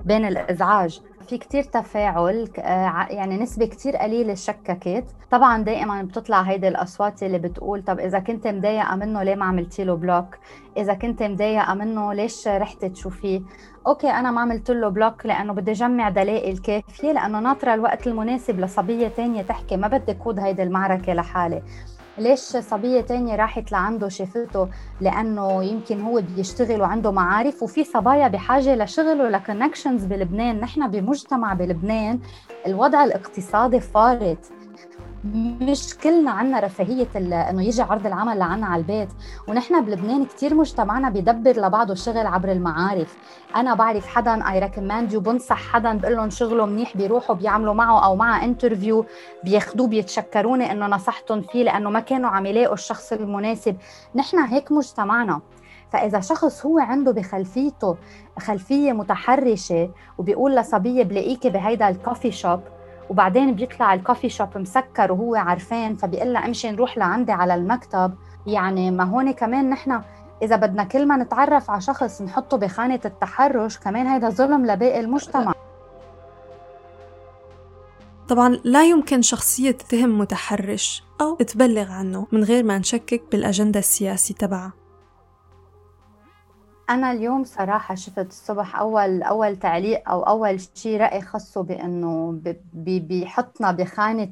بين 0.06 0.26
الإزعاج. 0.26 1.02
في 1.30 1.38
كتير 1.38 1.64
تفاعل 1.64 2.50
آه، 2.60 3.08
يعني 3.10 3.38
نسبة 3.38 3.66
كتير 3.66 3.96
قليلة 3.98 4.34
شككت 4.34 5.06
طبعا 5.32 5.64
دائما 5.64 6.02
بتطلع 6.02 6.42
هيدي 6.42 6.68
الأصوات 6.68 7.24
اللي 7.24 7.38
بتقول 7.40 7.84
طب 7.84 8.00
إذا 8.00 8.20
كنت 8.20 8.48
مضايقة 8.48 8.96
منه 8.96 9.24
ليه 9.24 9.36
ما 9.36 9.46
عملتي 9.46 9.84
له 9.84 9.96
block 9.96 10.38
إذا 10.78 10.94
كنت 10.94 11.24
مضايقة 11.24 11.74
منه 11.74 12.14
ليش 12.14 12.48
رحتي 12.48 12.90
تشوفيه؟ 12.90 13.42
okay 13.88 14.10
أنا 14.10 14.32
ما 14.32 14.42
عملت 14.42 14.72
له 14.72 14.90
block 14.90 15.26
لأنه 15.26 15.54
بدي 15.54 15.72
اجمع 15.72 16.10
دلائل 16.10 16.58
كافية 16.58 17.12
لأنه 17.12 17.40
ناطرة 17.40 17.74
الوقت 17.74 18.08
المناسب 18.08 18.60
لصبية 18.60 19.08
تانية 19.08 19.42
تحكي 19.42 19.78
ما 19.78 19.88
بدي 19.88 20.14
خوض 20.14 20.40
هيدي 20.40 20.64
المعركة 20.64 21.14
لحالي. 21.14 21.64
ليش 22.20 22.40
صبية 22.40 23.02
تانية 23.02 23.36
راحت 23.36 23.72
لعنده 23.72 24.10
شافته؟ 24.10 24.68
لأنه 25.02 25.64
يمكن 25.64 26.02
هو 26.02 26.22
بيشتغل 26.36 26.82
وعنده 26.82 27.12
معارف 27.12 27.64
وفي 27.64 27.84
صبايا 27.84 28.28
بحاجة 28.28 28.76
لشغل 28.76 29.22
ول 29.22 29.35
connections 29.35 30.06
بلبنان. 30.06 30.60
نحن 30.60 30.88
بمجتمع 30.92 31.54
بلبنان 31.54 32.20
الوضع 32.68 33.04
الاقتصادي 33.04 33.80
فارط 33.80 34.38
مش 35.62 35.98
كلنا 35.98 36.32
عنا 36.32 36.60
رفاهية 36.60 37.08
إنه 37.16 37.64
يجي 37.64 37.82
عرض 37.82 38.06
العمل 38.06 38.40
لعنا 38.40 38.66
على 38.66 38.80
البيت. 38.80 39.10
ونحن 39.48 39.86
بلبنان 39.86 40.26
كثير 40.26 40.56
مجتمعنا 40.56 41.10
بيدبر 41.10 41.52
لبعضه 41.52 41.94
الشغل 41.94 42.28
عبر 42.28 42.52
المعارف. 42.52 43.18
أنا 43.56 43.74
بعرف 43.74 44.08
حدا 44.08 44.50
I 44.52 44.60
recommend 44.60 45.14
you 45.14 45.20
بنصح 45.20 45.62
حدا 45.72 45.94
بقول 45.98 46.16
لهم 46.16 46.30
شغله 46.30 46.66
منيح 46.66 46.98
بيروحوا 46.98 47.36
بيعملوا 47.36 47.74
معه 47.74 48.06
أو 48.06 48.16
معه 48.16 48.44
interview 48.44 49.06
بياخذوه 49.44 49.88
بيتشكروني 49.88 50.72
إنه 50.72 50.88
نصحتهم 50.88 51.42
فيه 51.42 51.64
لأنه 51.64 51.90
ما 51.90 52.00
كانوا 52.00 52.30
عم 52.30 52.46
يلاقوا 52.46 52.74
الشخص 52.74 53.14
المناسب. 53.14 53.76
نحن 54.16 54.38
هيك 54.38 54.72
مجتمعنا. 54.72 55.42
فإذا 55.92 56.20
شخص 56.20 56.66
هو 56.66 56.80
عنده 56.80 57.12
بخلفيته 57.12 57.98
خلفية 58.40 58.94
متحرشة 58.94 59.90
وبيقول 60.18 60.56
لصبية 60.56 61.04
بلاقيكي 61.04 61.50
بهيدا 61.50 61.90
الكوفي 61.90 62.32
شوب 62.32 62.60
وبعدين 63.10 63.56
بيطلع 63.56 63.94
الكوفي 63.94 64.30
شوب 64.30 64.58
مسكر 64.58 65.12
وهو 65.12 65.36
عارفان 65.36 65.96
فبيقول 65.96 66.34
لها 66.34 66.46
امشي 66.46 66.72
نروح 66.72 66.98
لعندي 66.98 67.32
على 67.32 67.56
المكتب. 67.56 68.14
يعني 68.48 68.92
ما 68.92 69.04
هون 69.04 69.32
كمان 69.32 69.70
نحن 69.70 70.02
إذا 70.42 70.56
بدنا 70.56 70.84
كل 70.84 71.08
ما 71.08 71.18
نتعرف 71.18 71.72
على 71.72 71.82
شخص 71.82 72.22
نحطه 72.22 72.58
بخانة 72.58 73.00
التحرش 73.06 73.78
كمان 73.78 74.08
هيدا 74.08 74.30
ظلم 74.30 74.66
لباقي 74.66 75.00
المجتمع. 75.00 75.54
طبعا 78.30 78.60
لا 78.64 78.84
يمكن 78.84 79.22
شخصية 79.22 79.72
تتهم 79.72 80.20
متحرش 80.20 81.04
أو 81.22 81.36
تبلغ 81.36 81.92
عنه 81.92 82.28
من 82.32 82.44
غير 82.44 82.64
ما 82.64 82.78
نشكك 82.78 83.22
بالأجندة 83.32 83.80
السياسي 83.80 84.34
تبعها 84.34 84.79
أنا 86.90 87.12
اليوم 87.12 87.44
صراحة 87.44 87.96
شفت 87.96 88.28
الصبح 88.28 88.76
أول 88.80 89.24
أول 89.24 89.58
تعليق 89.58 90.10
أو 90.10 90.24
أول 90.24 90.60
شيء 90.76 90.98
رأي 91.02 91.22
خصه 91.22 91.64
بأنه 91.64 92.42
بيحطنا 92.74 93.72
بخانة 93.72 94.32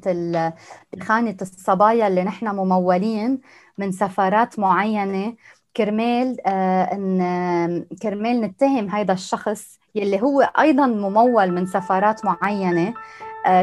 بخانة 0.92 1.36
الصبايا 1.42 2.08
اللي 2.08 2.24
نحن 2.24 2.48
ممولين 2.48 3.40
من 3.78 3.92
سفارات 3.92 4.58
معينة. 4.58 5.34
كرمال 5.76 6.46
آه 6.46 6.82
إن 6.82 7.86
كرمال 8.02 8.40
نتهم 8.40 8.88
هذا 8.90 9.12
الشخص 9.12 9.78
يلي 9.94 10.22
هو 10.22 10.40
أيضا 10.40 10.86
ممول 10.86 11.50
من 11.52 11.66
سفارات 11.66 12.24
معينة. 12.24 12.88
آه 12.88 12.94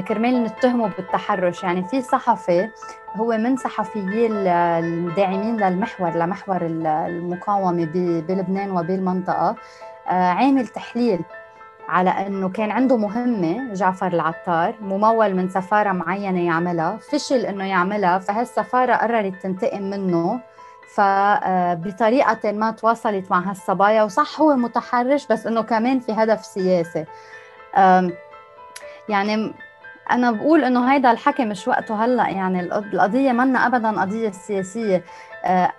كرمال 0.07 0.43
نتهمه 0.43 0.87
بالتحرش. 0.87 1.63
يعني 1.63 1.83
في 1.83 2.01
صحفي 2.01 2.69
هو 3.15 3.37
من 3.37 3.57
صحفيي 3.57 4.27
الداعمين 4.27 5.57
للمحور 5.57 6.09
لمحور 6.09 6.57
المقاومة 6.61 7.89
بلبنان 8.27 8.71
وبالمنطقه 8.71 9.55
آه، 10.07 10.11
عامل 10.11 10.67
تحليل 10.67 11.19
على 11.89 12.09
إنه 12.09 12.49
كان 12.49 12.71
عنده 12.71 12.97
مهمة 12.97 13.73
جعفر 13.73 14.07
العطار 14.07 14.75
ممول 14.81 15.35
من 15.35 15.49
سفارة 15.49 15.91
معينة 15.91 16.45
يعملها. 16.45 16.97
فشل 16.97 17.45
إنه 17.45 17.65
يعملها 17.65 18.19
فهالسفارة 18.19 18.93
قررت 18.93 19.33
تنتقم 19.43 19.83
منه. 19.83 20.39
فبطريقه 20.95 22.51
ما 22.51 22.71
تواصلت 22.71 23.31
مع 23.31 23.39
هالصبايا. 23.39 24.03
وصح 24.03 24.41
هو 24.41 24.55
متحرش 24.55 25.27
بس 25.27 25.47
إنه 25.47 25.61
كمان 25.61 25.99
في 25.99 26.11
هدف 26.11 26.45
سياسي. 26.45 27.05
يعني 29.09 29.53
أنا 30.11 30.31
بقول 30.31 30.63
إنه 30.63 30.93
هيدا 30.93 31.11
الحكي 31.11 31.45
مش 31.45 31.67
وقته 31.67 32.05
هلأ 32.05 32.29
يعني 32.29 32.59
القضية 32.59 33.31
منا 33.31 33.67
ابدا 33.67 34.01
قضية 34.01 34.31
سياسية. 34.31 35.03
آه، 35.45 35.71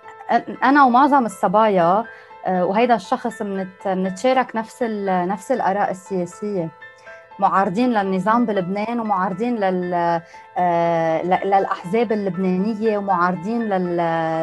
أنا 0.63 0.83
ومعظم 0.83 1.25
الصبايا 1.25 2.03
آه، 2.45 2.65
وهيدا 2.65 2.95
الشخص 2.95 3.43
بنتشارك 3.85 4.55
نفس 4.55 4.83
نفس 5.07 5.51
الآراء 5.51 5.91
السياسية. 5.91 6.69
معارضين 7.39 7.89
للنظام 7.93 8.45
بلبنان 8.45 8.99
ومعارضين 8.99 9.55
للأحزاب 11.23 12.11
اللبنانية 12.11 12.97
ومعارضين 12.97 13.63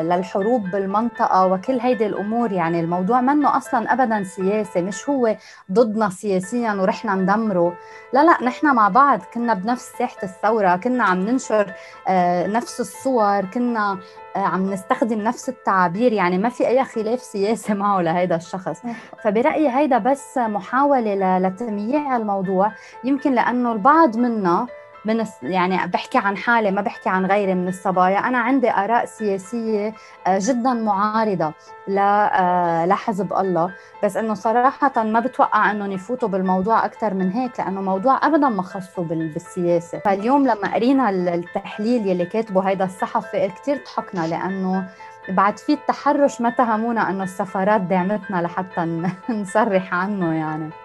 للحروب 0.02 0.70
بالمنطقة 0.70 1.46
وكل 1.46 1.80
هيدي 1.80 2.06
الأمور. 2.06 2.52
يعني 2.52 2.80
الموضوع 2.80 3.20
منه 3.20 3.56
أصلا 3.56 3.92
ابدا 3.92 4.22
سياسي 4.22 4.82
مش 4.82 5.08
هو 5.08 5.36
ضدنا 5.72 6.10
سياسيا 6.10 6.72
ورحنا 6.72 7.14
ندمره. 7.14 7.74
لا 8.12 8.24
لا 8.24 8.44
نحن 8.44 8.74
مع 8.74 8.88
بعض 8.88 9.20
كنا 9.34 9.54
بنفس 9.54 9.92
ساحة 9.98 10.16
الثورة 10.22 10.76
كنا 10.76 11.04
عم 11.04 11.18
ننشر 11.20 11.72
آه، 12.08 12.46
نفس 12.46 12.80
الصور 12.80 13.44
كنا 13.44 13.98
آه، 14.36 14.38
عم 14.38 14.70
نستخدم 14.72 15.18
نفس 15.20 15.48
التعابير. 15.48 16.12
يعني 16.12 16.38
ما 16.38 16.48
في 16.48 16.68
أي 16.68 16.84
خلاف 16.84 17.20
سياسي 17.20 17.74
معه 17.80 18.00
لهيدا 18.02 18.36
الشخص. 18.36 18.82
فبرأيي 19.22 19.68
هيدا 19.70 19.98
بس 19.98 20.38
محاولة 20.38 21.38
لتمييع 21.38 22.16
الموضوع. 22.16 22.72
يمكن 23.04 23.32
لأنه 23.32 23.72
البعض 23.72 24.16
منا 24.16 24.66
من 25.04 25.26
يعني 25.42 25.86
بحكي 25.86 26.18
عن 26.18 26.36
حالي 26.36 26.70
ما 26.70 26.80
بحكي 26.80 27.08
عن 27.08 27.26
غيري 27.26 27.54
من 27.54 27.68
الصبايا. 27.68 28.18
أنا 28.18 28.38
عندي 28.38 28.70
آراء 28.70 29.04
سياسية 29.04 29.94
آه، 30.26 30.38
جدا 30.42 30.72
معارضة 30.72 31.52
آه، 31.98 32.86
لحزب 32.86 33.32
الله. 33.32 33.74
بس 34.04 34.16
إنه 34.16 34.34
صراحة 34.34 35.02
ما 35.02 35.20
بتوقع 35.20 35.70
إنهم 35.70 35.92
يفوتوا 35.92 36.28
بالموضوع 36.28 36.84
أكثر 36.84 37.14
من 37.14 37.30
هيك 37.32 37.60
لأنه 37.60 37.82
موضوع 37.82 38.26
ابدا 38.26 38.48
ما 38.48 38.62
خصه 38.62 39.02
بالسياسة. 39.02 39.98
فاليوم 39.98 40.46
لما 40.46 40.74
قرينا 40.74 41.10
التحليل 41.10 42.06
يلي 42.06 42.26
كاتبه 42.26 42.60
هيدا 42.60 42.84
الصحفي 42.84 43.48
كثير 43.48 43.80
ضحكنا 43.84 44.26
لأنه 44.26 44.88
بعد 45.28 45.58
في 45.58 45.72
التحرش 45.72 46.40
ما 46.40 46.50
تهمونا 46.50 47.10
إنه 47.10 47.24
السفارات 47.24 47.80
دعمتنا 47.80 48.42
لحتى 48.42 48.80
نصرح 49.28 49.94
عنه 49.94 50.34
يعني. 50.34 50.83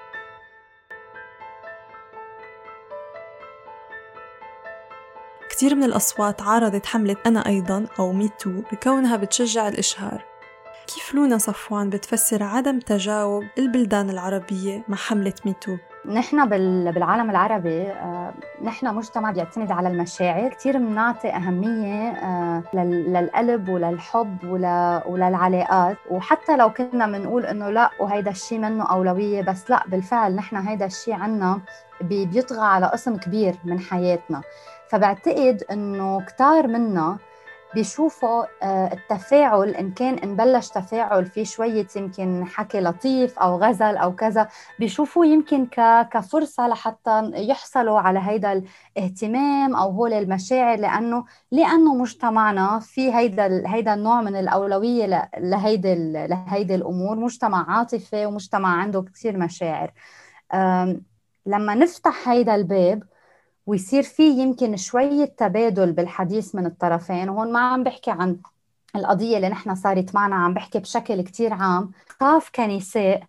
كتير 5.59 5.75
من 5.75 5.83
الأصوات 5.83 6.41
عارضت 6.41 6.85
حملة 6.85 7.15
أنا 7.25 7.45
أيضا 7.47 7.85
أو 7.99 8.13
ميتو 8.13 8.61
بكونها 8.71 9.15
بتشجع 9.15 9.67
الإشهار 9.67 10.25
كيف 10.87 11.15
لونا 11.15 11.37
صفوان 11.37 11.89
بتفسر 11.89 12.43
عدم 12.43 12.79
تجاوب 12.79 13.43
البلدان 13.57 14.09
العربية 14.09 14.83
مع 14.87 14.97
حملة 14.97 15.33
ميتو؟ 15.45 15.77
نحن 16.05 16.49
بالعالم 16.91 17.29
العربي 17.29 17.87
آه، 17.87 18.31
نحن 18.63 18.95
مجتمع 18.95 19.31
بيعتمد 19.31 19.71
على 19.71 19.87
المشاعر. 19.87 20.49
كثير 20.49 20.77
بنعطي 20.77 21.29
أهمية 21.29 22.09
آه، 22.09 22.63
للقلب 22.73 23.69
وللحب 23.69 24.37
وللعلاقات. 25.05 25.97
وحتى 26.09 26.57
لو 26.57 26.69
كنا 26.73 27.07
بنقول 27.07 27.45
إنه 27.45 27.69
لا 27.69 27.89
وهيدا 27.99 28.31
الشيء 28.31 28.59
منه 28.59 28.91
أولوية 28.91 29.41
بس 29.41 29.69
لا 29.69 29.83
بالفعل 29.87 30.35
نحن 30.35 30.55
هيدا 30.55 30.85
الشيء 30.85 31.13
عنا 31.13 31.61
بيطغى 32.01 32.65
على 32.65 32.85
قسم 32.85 33.17
كبير 33.17 33.55
من 33.65 33.79
حياتنا. 33.79 34.41
فبعتقد 34.89 35.63
إنه 35.71 36.21
كتار 36.21 36.67
منا 36.67 37.17
بيشوفوا 37.73 38.45
آه، 38.63 38.93
التفاعل 38.93 39.69
إن 39.69 39.91
كان 39.91 40.13
ان 40.13 40.35
بلش 40.35 40.67
تفاعل 40.69 41.25
في 41.25 41.45
شوية 41.45 41.87
يمكن 41.95 42.45
حكي 42.45 42.79
لطيف 42.81 43.39
أو 43.39 43.57
غزل 43.57 43.97
أو 43.97 44.15
كذا 44.15 44.47
بيشوفوه 44.79 45.25
يمكن 45.25 45.67
كفرصة 46.11 46.67
لحتى 46.67 47.31
يحصلوا 47.33 47.99
على 47.99 48.19
هيدا 48.19 48.63
الاهتمام 48.97 49.75
أو 49.75 49.89
هول 49.91 50.13
المشاعر 50.13 50.77
لأنه 50.79 51.25
لأنه 51.51 51.95
مجتمعنا 51.95 52.79
في 52.79 53.13
هيدا 53.15 53.63
هيدا 53.67 53.93
النوع 53.93 54.21
من 54.21 54.35
الأولوية 54.35 55.29
لهيدي 55.37 55.95
لهيدي 56.27 56.75
الأمور 56.75 57.15
مجتمع 57.15 57.77
عاطفي 57.77 58.25
ومجتمع 58.25 58.69
عنده 58.81 59.01
كثير 59.01 59.37
مشاعر. 59.37 59.91
لما 61.45 61.75
نفتح 61.75 62.29
هيدا 62.29 62.55
الباب 62.55 63.03
ويصير 63.65 64.03
في 64.03 64.23
يمكن 64.29 64.77
شوية 64.77 65.25
تبادل 65.25 65.91
بالحديث 65.93 66.55
من 66.55 66.65
الطرفين. 66.65 67.29
وهون 67.29 67.53
ما 67.53 67.59
عم 67.59 67.83
بحكي 67.83 68.11
عن 68.11 68.39
القضية 68.95 69.37
اللي 69.37 69.49
نحن 69.49 69.75
صارت 69.75 70.15
معنا 70.15 70.35
عم 70.35 70.53
بحكي 70.53 70.79
بشكل 70.79 71.21
كتير 71.21 71.53
عام. 71.53 71.91
خاف 72.19 72.49
كنساء 72.55 73.23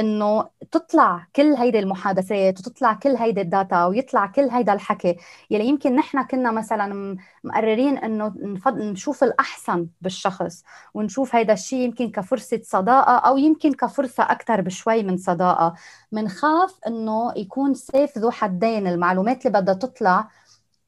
إنه 0.00 0.48
تطلع 0.70 1.26
كل 1.36 1.54
هيدي 1.54 1.78
المحادثات 1.78 2.58
وتطلع 2.58 2.92
كل 2.92 3.16
هيدي 3.16 3.40
الداتا 3.40 3.84
ويطلع 3.86 4.26
كل 4.26 4.48
هيدا 4.50 4.72
الحكي. 4.72 5.16
يلي 5.50 5.66
يمكن 5.66 5.96
نحن 5.96 6.22
كنا 6.22 6.50
مثلا 6.50 7.16
مقررين 7.44 7.98
إنه 7.98 8.34
نشوف 8.66 9.24
الأحسن 9.24 9.86
بالشخص 10.00 10.64
ونشوف 10.94 11.34
هيدا 11.34 11.52
الشيء 11.52 11.78
يمكن 11.78 12.10
كفرصة 12.10 12.60
صداقة 12.64 13.16
أو 13.16 13.36
يمكن 13.36 13.72
كفرصة 13.72 14.22
أكثر 14.22 14.60
بشوي 14.60 15.02
من 15.02 15.16
صداقة. 15.16 15.74
منخاف 16.12 16.78
إنه 16.86 17.32
يكون 17.36 17.74
سيف 17.74 18.18
ذو 18.18 18.30
حدين 18.30 18.86
المعلومات 18.86 19.46
اللي 19.46 19.60
بدها 19.60 19.74
تطلع 19.74 20.28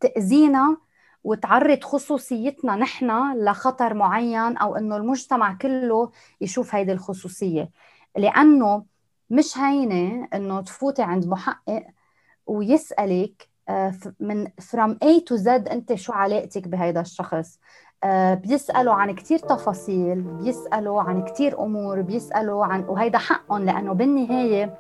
تأذينا 0.01 0.77
وتعرض 1.25 1.85
خصوصيتنا 1.85 2.77
نحن 2.77 3.35
لخطر 3.45 3.95
معين 3.95 4.57
أو 4.57 4.77
إنه 4.77 4.97
المجتمع 4.97 5.55
كله 5.55 6.11
يشوف 6.41 6.75
هيدي 6.75 6.93
الخصوصية. 6.93 7.71
لأنه 8.17 8.85
مش 9.33 9.59
هينة 9.59 10.29
إنه 10.35 10.61
تفوتي 10.61 11.03
عند 11.03 11.27
محقق 11.27 11.87
ويسألك 12.47 13.49
آه، 13.69 13.95
من 14.21 14.47
from 14.47 14.91
A 15.05 15.21
to 15.31 15.45
Z 15.45 15.49
أنت 15.49 15.95
شو 15.95 16.13
علاقتك 16.13 16.69
بهيدا 16.69 17.01
الشخص؟ 17.01 17.59
آه، 18.05 18.35
بيسألوا 18.35 18.95
عن 18.95 19.15
كثير 19.15 19.39
تفاصيل 19.39 20.21
بيسألوا 20.21 21.03
عن 21.03 21.25
كثير 21.25 21.63
أمور 21.63 22.01
بيسألوا 22.01 22.65
عن 22.65 22.85
وهيدا 22.85 23.19
حقهم 23.19 23.65
لأنه 23.65 23.93
بالنهاية 23.93 24.75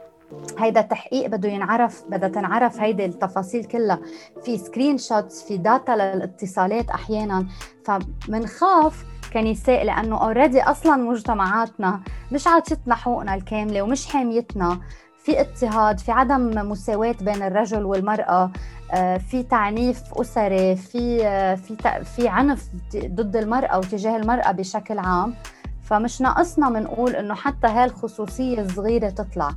هيدا 0.59 0.81
تحقيق 0.81 1.27
بده 1.27 1.49
ينعرف 1.49 2.05
بدها 2.09 2.29
تنعرف 2.29 2.81
هيدي 2.81 3.05
التفاصيل 3.05 3.65
كلها. 3.65 4.01
في 4.43 4.59
screenshots 4.59 5.43
في 5.43 5.57
data 5.57 5.93
للاتصالات 5.93 6.91
أحيانا. 6.91 7.47
فمنخاف 7.85 9.12
كنساء 9.33 9.85
لأنه 9.85 10.23
already 10.23 10.63
أصلا 10.63 10.97
مجتمعاتنا 10.97 12.01
مش 12.33 12.47
عاطتنا 12.47 12.95
حقوقنا 12.95 13.35
الكاملة 13.35 13.83
ومش 13.83 14.07
حاميتنا. 14.07 14.81
في 15.25 15.41
اضطهاد 15.41 15.99
في 16.01 16.13
عدم 16.13 16.71
مساواة 16.71 17.15
بين 17.21 17.43
الرجل 17.43 17.85
والمرأة 17.85 18.51
آه، 18.93 19.17
في 19.19 19.43
تعنيف 19.43 20.03
أسري 20.17 20.77
في 20.77 21.27
آه، 21.27 21.55
في 21.55 21.77
في 22.05 22.29
عنف 22.29 22.69
ضد 22.97 23.37
المرأة 23.37 23.79
وتجاه 23.79 24.17
المرأة 24.17 24.53
بشكل 24.53 24.99
عام. 24.99 25.35
فمش 25.83 26.21
ناقصنا 26.21 26.71
بنقول 26.71 27.17
إنه 27.17 27.35
حتى 27.35 27.67
هالخصوصية 27.67 28.61
الصغيرة 28.61 29.11
تطلع. 29.11 29.51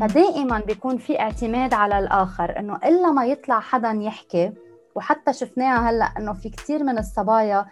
فدائما 0.00 0.60
بيكون 0.60 0.98
في 0.98 1.20
اعتماد 1.20 1.74
على 1.74 1.98
الآخر 1.98 2.58
إنه 2.58 2.76
إلا 2.76 3.10
ما 3.12 3.26
يطلع 3.26 3.60
حدا 3.60 3.90
يحكي 3.90 4.52
وحتى 4.94 5.32
شفناها 5.32 5.90
هلأ 5.90 6.04
إنه 6.18 6.32
في 6.32 6.48
كثير 6.48 6.84
من 6.84 6.98
الصبايا 6.98 7.66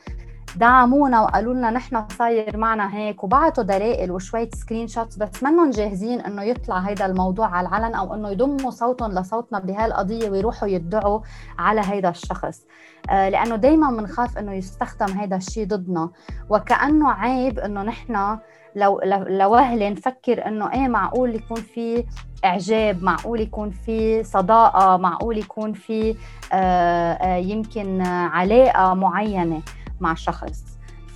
دعمونا 0.59 1.21
وقالوا 1.21 1.55
لنا 1.55 1.71
نحن 1.71 2.05
صاير 2.19 2.57
معنا 2.57 2.95
هيك 2.95 3.25
وبعتوا 3.25 3.65
دلائل 3.65 4.11
وشوية 4.11 4.51
screenshots 4.55 5.17
بس 5.17 5.43
منهم 5.43 5.71
جاهزين 5.71 6.21
إنه 6.21 6.43
يطلع 6.43 6.79
هيدا 6.79 7.07
الموضوع 7.07 7.47
على 7.47 7.69
العلن 7.69 7.95
أو 7.95 8.15
إنه 8.15 8.29
يضموا 8.31 8.71
صوتهم 8.71 9.13
لصوتنا 9.13 9.59
بهالقضية 9.59 10.31
ويروحوا 10.31 10.69
يدعوا 10.69 11.21
على 11.59 11.81
هيدا 11.85 12.09
الشخص. 12.09 12.63
آه 13.11 13.29
لأنه 13.29 13.57
دائما 13.57 13.91
بنخاف 13.91 14.39
إنه 14.39 14.53
يستخدم 14.53 15.19
هيدا 15.19 15.37
الشيء 15.37 15.67
ضدنا. 15.67 16.11
وكأنه 16.51 17.11
عيب 17.11 17.59
إنه 17.59 17.83
نحن 17.83 18.39
لو 18.77 19.01
لوهلة 19.29 19.89
نفكر 19.89 20.47
إنه 20.47 20.73
إيه 20.73 20.89
معقول 20.89 21.35
يكون 21.35 21.57
في 21.61 22.05
إعجاب 22.45 23.03
معقول 23.03 23.41
يكون 23.41 23.71
في 23.71 24.25
صداقة 24.25 24.97
معقول 24.97 25.39
يكون 25.39 25.73
في 25.73 26.17
آه 26.53 27.13
آه 27.13 27.37
يمكن 27.37 28.07
علاقة 28.07 28.95
معينة. 28.95 29.61
مع 30.01 30.15
شخص. 30.15 30.65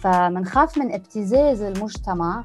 فمنخاف 0.03 0.79
من 0.79 0.93
ابتزاز 0.93 1.63
المجتمع 1.63 2.45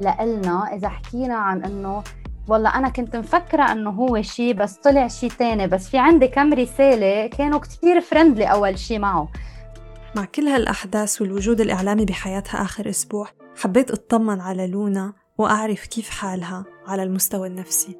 لإلنا 0.00 0.74
إذا 0.74 0.88
حكينا 0.88 1.34
عن 1.34 1.64
إنه 1.64 2.02
والله 2.48 2.74
أنا 2.74 2.88
كنت 2.88 3.16
مفكرة 3.16 3.72
إنه 3.72 3.90
هو 3.90 4.22
شيء 4.22 4.54
بس 4.54 4.74
طلع 4.76 5.08
شيء 5.08 5.30
تاني 5.30 5.66
بس 5.66 5.88
في 5.88 5.98
عندي 5.98 6.28
كم 6.28 6.54
رسالة 6.54 7.26
كانوا 7.26 7.58
كتير 7.58 8.00
فرندلي 8.00 8.44
أول 8.44 8.78
شيء 8.78 8.98
معه. 8.98 9.28
مع 10.16 10.24
كل 10.24 10.48
هالأحداث 10.48 11.22
والوجود 11.22 11.60
الإعلامي 11.60 12.04
بحياتها 12.04 12.62
آخر 12.62 12.88
أسبوع 12.88 13.28
حبيت 13.62 13.90
أطمن 13.90 14.40
على 14.40 14.66
لونا 14.66 15.12
وأعرف 15.38 15.86
كيف 15.86 16.10
حالها 16.10 16.64
على 16.86 17.02
المستوى 17.02 17.48
النفسي. 17.48 17.98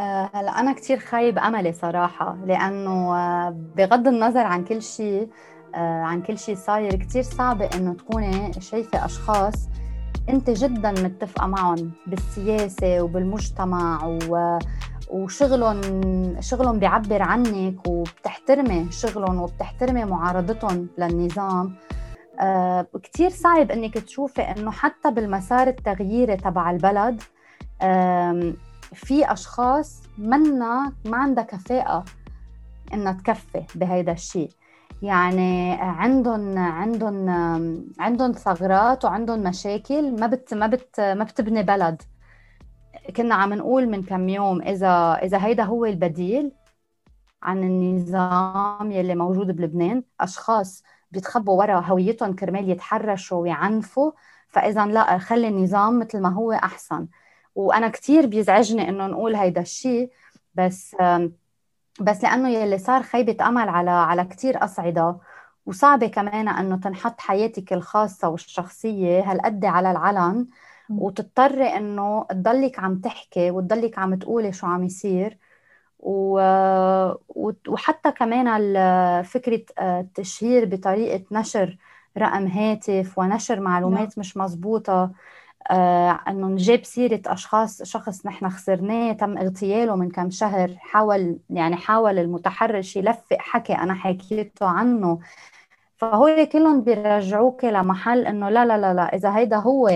آه، 0.00 0.30
هلا 0.34 0.60
أنا 0.60 0.72
كتير 0.72 0.98
خايب 0.98 1.38
أملي 1.38 1.72
صراحة 1.72 2.36
لأنه 2.46 3.16
آه، 3.16 3.56
بغض 3.76 4.08
النظر 4.08 4.40
عن 4.40 4.64
كل 4.64 4.82
شيء 4.82 5.28
عن 5.74 6.22
كل 6.22 6.38
شيء 6.38 6.56
صاير. 6.56 6.94
كتير 6.94 7.22
صعبة 7.22 7.64
إنه 7.74 7.94
تكوني 7.94 8.52
شايفة 8.60 9.04
أشخاص 9.04 9.68
أنت 10.28 10.50
جدا 10.50 10.90
متفقة 10.90 11.46
معهم 11.46 11.92
بالسياسة 12.06 13.02
وبالمجتمع 13.02 14.04
و... 14.28 14.58
وشغلهم 15.10 15.80
شغلهم 16.40 16.78
بيعبر 16.78 17.22
عنك 17.22 17.88
وبتحترمي 17.88 18.92
شغلهم 18.92 19.40
وبتحترمي 19.42 20.04
معارضتهم 20.04 20.88
للنظام. 20.98 21.74
آه 22.40 22.86
كتير 23.02 23.30
صعب 23.30 23.70
إنك 23.70 23.94
تشوفي 23.94 24.42
إنه 24.42 24.70
حتى 24.70 25.10
بالمسار 25.10 25.68
التغييري 25.68 26.36
تبع 26.36 26.70
البلد 26.70 27.22
آه 27.82 28.52
في 28.94 29.32
أشخاص 29.32 30.02
منا 30.18 30.92
ما 31.04 31.16
عندها 31.16 31.44
كفاءة 31.44 32.04
إنها 32.94 33.12
تكفي 33.12 33.62
بهيدا 33.74 34.12
الشيء 34.12 34.50
يعني 35.02 35.72
عندهم 35.80 36.58
عندهم 36.58 37.28
عندهم 37.98 38.32
ثغرات 38.32 39.04
وعندهم 39.04 39.42
مشاكل 39.42 40.20
ما 40.20 40.26
بت 40.26 40.54
ما 40.54 40.66
بت 40.66 41.00
ما 41.00 41.24
بتبني 41.24 41.62
بلد. 41.62 42.02
كنا 43.16 43.34
عم 43.34 43.52
نقول 43.54 43.88
من 43.88 44.02
كم 44.02 44.28
يوم 44.28 44.62
إذا 44.62 45.18
إذا 45.22 45.44
هيدا 45.44 45.62
هو 45.62 45.84
البديل 45.84 46.52
عن 47.42 47.62
النظام 47.62 48.92
يلي 48.92 49.14
موجود 49.14 49.56
بلبنان 49.56 50.02
أشخاص 50.20 50.82
بيتخبوا 51.10 51.58
ورا 51.58 51.80
هويتهم 51.80 52.34
كرمال 52.34 52.70
يتحرشوا 52.70 53.38
ويعنفوا 53.42 54.12
فاذا 54.48 54.86
لا 54.86 55.18
خلي 55.18 55.48
النظام 55.48 55.98
مثل 55.98 56.20
ما 56.20 56.28
هو 56.28 56.52
أحسن. 56.52 57.08
وأنا 57.54 57.88
كثير 57.88 58.26
بيزعجني 58.26 58.88
إنه 58.88 59.06
نقول 59.06 59.34
هيدا 59.34 59.60
الشيء 59.60 60.10
بس 60.54 60.96
بس 62.00 62.24
لأنه 62.24 62.48
يلي 62.48 62.78
صار 62.78 63.02
خيبة 63.02 63.48
أمل 63.48 63.68
على 63.68 63.90
على 63.90 64.24
كثير 64.24 64.64
أصعدة 64.64 65.18
وصعبة 65.66 66.06
كمان 66.06 66.48
إنه 66.48 66.76
تنحط 66.76 67.20
حياتك 67.20 67.72
الخاصة 67.72 68.28
والشخصية 68.28 69.20
هالقد 69.32 69.64
على 69.64 69.90
العلن 69.90 70.46
وتضطري 70.90 71.66
إنه 71.76 72.26
تضلك 72.30 72.78
عم 72.78 73.00
تحكي 73.00 73.50
وتضلك 73.50 73.98
عم 73.98 74.14
تقولي 74.14 74.52
شو 74.52 74.66
عم 74.66 74.84
يصير. 74.84 75.38
و... 75.98 76.40
وحتى 77.68 78.12
كمان 78.12 79.22
فكرة 79.22 79.62
التشهير 79.80 80.64
بطريقة 80.64 81.24
نشر 81.32 81.76
رقم 82.18 82.46
هاتف 82.46 83.18
ونشر 83.18 83.60
معلومات 83.60 84.00
نعم. 84.00 84.12
مش 84.18 84.36
مزبوطة. 84.36 84.92
آه 84.92 85.12
إنه 85.70 86.46
نجيب 86.48 86.84
سيرة 86.84 87.20
أشخاص 87.26 87.82
شخص 87.82 88.26
نحن 88.26 88.48
خسرناه 88.48 89.12
تم 89.12 89.38
اغتياله 89.38 89.96
من 89.96 90.10
كم 90.10 90.30
شهر 90.30 90.76
حاول 90.78 91.38
يعني 91.50 91.76
حاول 91.76 92.18
المتحرش 92.18 92.96
يلفق 92.96 93.36
حكي 93.38 93.72
أنا 93.74 93.94
حكيته 93.94 94.66
عنه. 94.66 95.18
فهو 95.96 96.48
كلهم 96.52 96.82
بيرجعوك 96.82 97.64
لمحل 97.64 98.26
إنه 98.26 98.48
لا 98.48 98.64
لا 98.66 98.78
لا 98.78 98.94
لا 98.94 99.14
إذا 99.16 99.36
هيدا 99.36 99.56
هو 99.56 99.88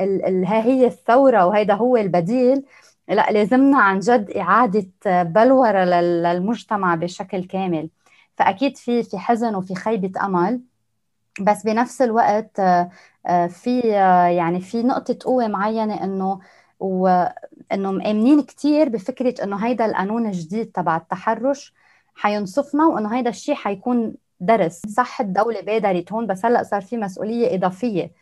ال 0.00 0.24
ال 0.26 0.46
هي 0.46 0.86
الثورة 0.86 1.46
وهيدا 1.46 1.74
هو 1.74 1.96
البديل 1.96 2.64
لا 3.08 3.30
لازمنا 3.30 3.78
عن 3.78 3.98
جد 3.98 4.30
إعادة 4.30 4.90
بلورة 5.22 5.84
للمجتمع 5.84 6.94
بشكل 6.94 7.44
كامل. 7.44 7.90
فأكيد 8.36 8.76
في 8.76 9.02
في 9.02 9.18
حزن 9.18 9.54
وفي 9.54 9.74
خيبة 9.74 10.24
أمل. 10.26 10.60
بس 11.40 11.62
بنفس 11.64 12.02
الوقت 12.02 12.60
آه، 12.60 12.90
في 13.48 13.96
آه، 13.96 14.26
يعني 14.26 14.60
في 14.60 14.82
نقطة 14.82 15.16
قوة 15.24 15.48
معينة 15.48 16.04
إنه 16.04 16.40
وإنه 16.80 17.92
مآمنين 17.92 18.42
كثير 18.42 18.88
بفكرة 18.88 19.44
إنه 19.44 19.56
هيدا 19.56 19.86
القانون 19.86 20.26
الجديد 20.26 20.66
تبع 20.66 20.96
التحرش 20.96 21.74
حينصفنا 22.14 22.86
وإنه 22.86 23.16
هيدا 23.16 23.30
الشيء 23.30 23.54
حيكون 23.54 24.14
درس. 24.40 24.82
صح 24.88 25.20
الدولة 25.20 25.60
بادرت 25.60 26.12
هون 26.12 26.26
بس 26.26 26.44
هلأ 26.44 26.62
صار 26.62 26.80
في 26.80 26.96
مسؤولية 26.96 27.54
إضافية. 27.54 28.12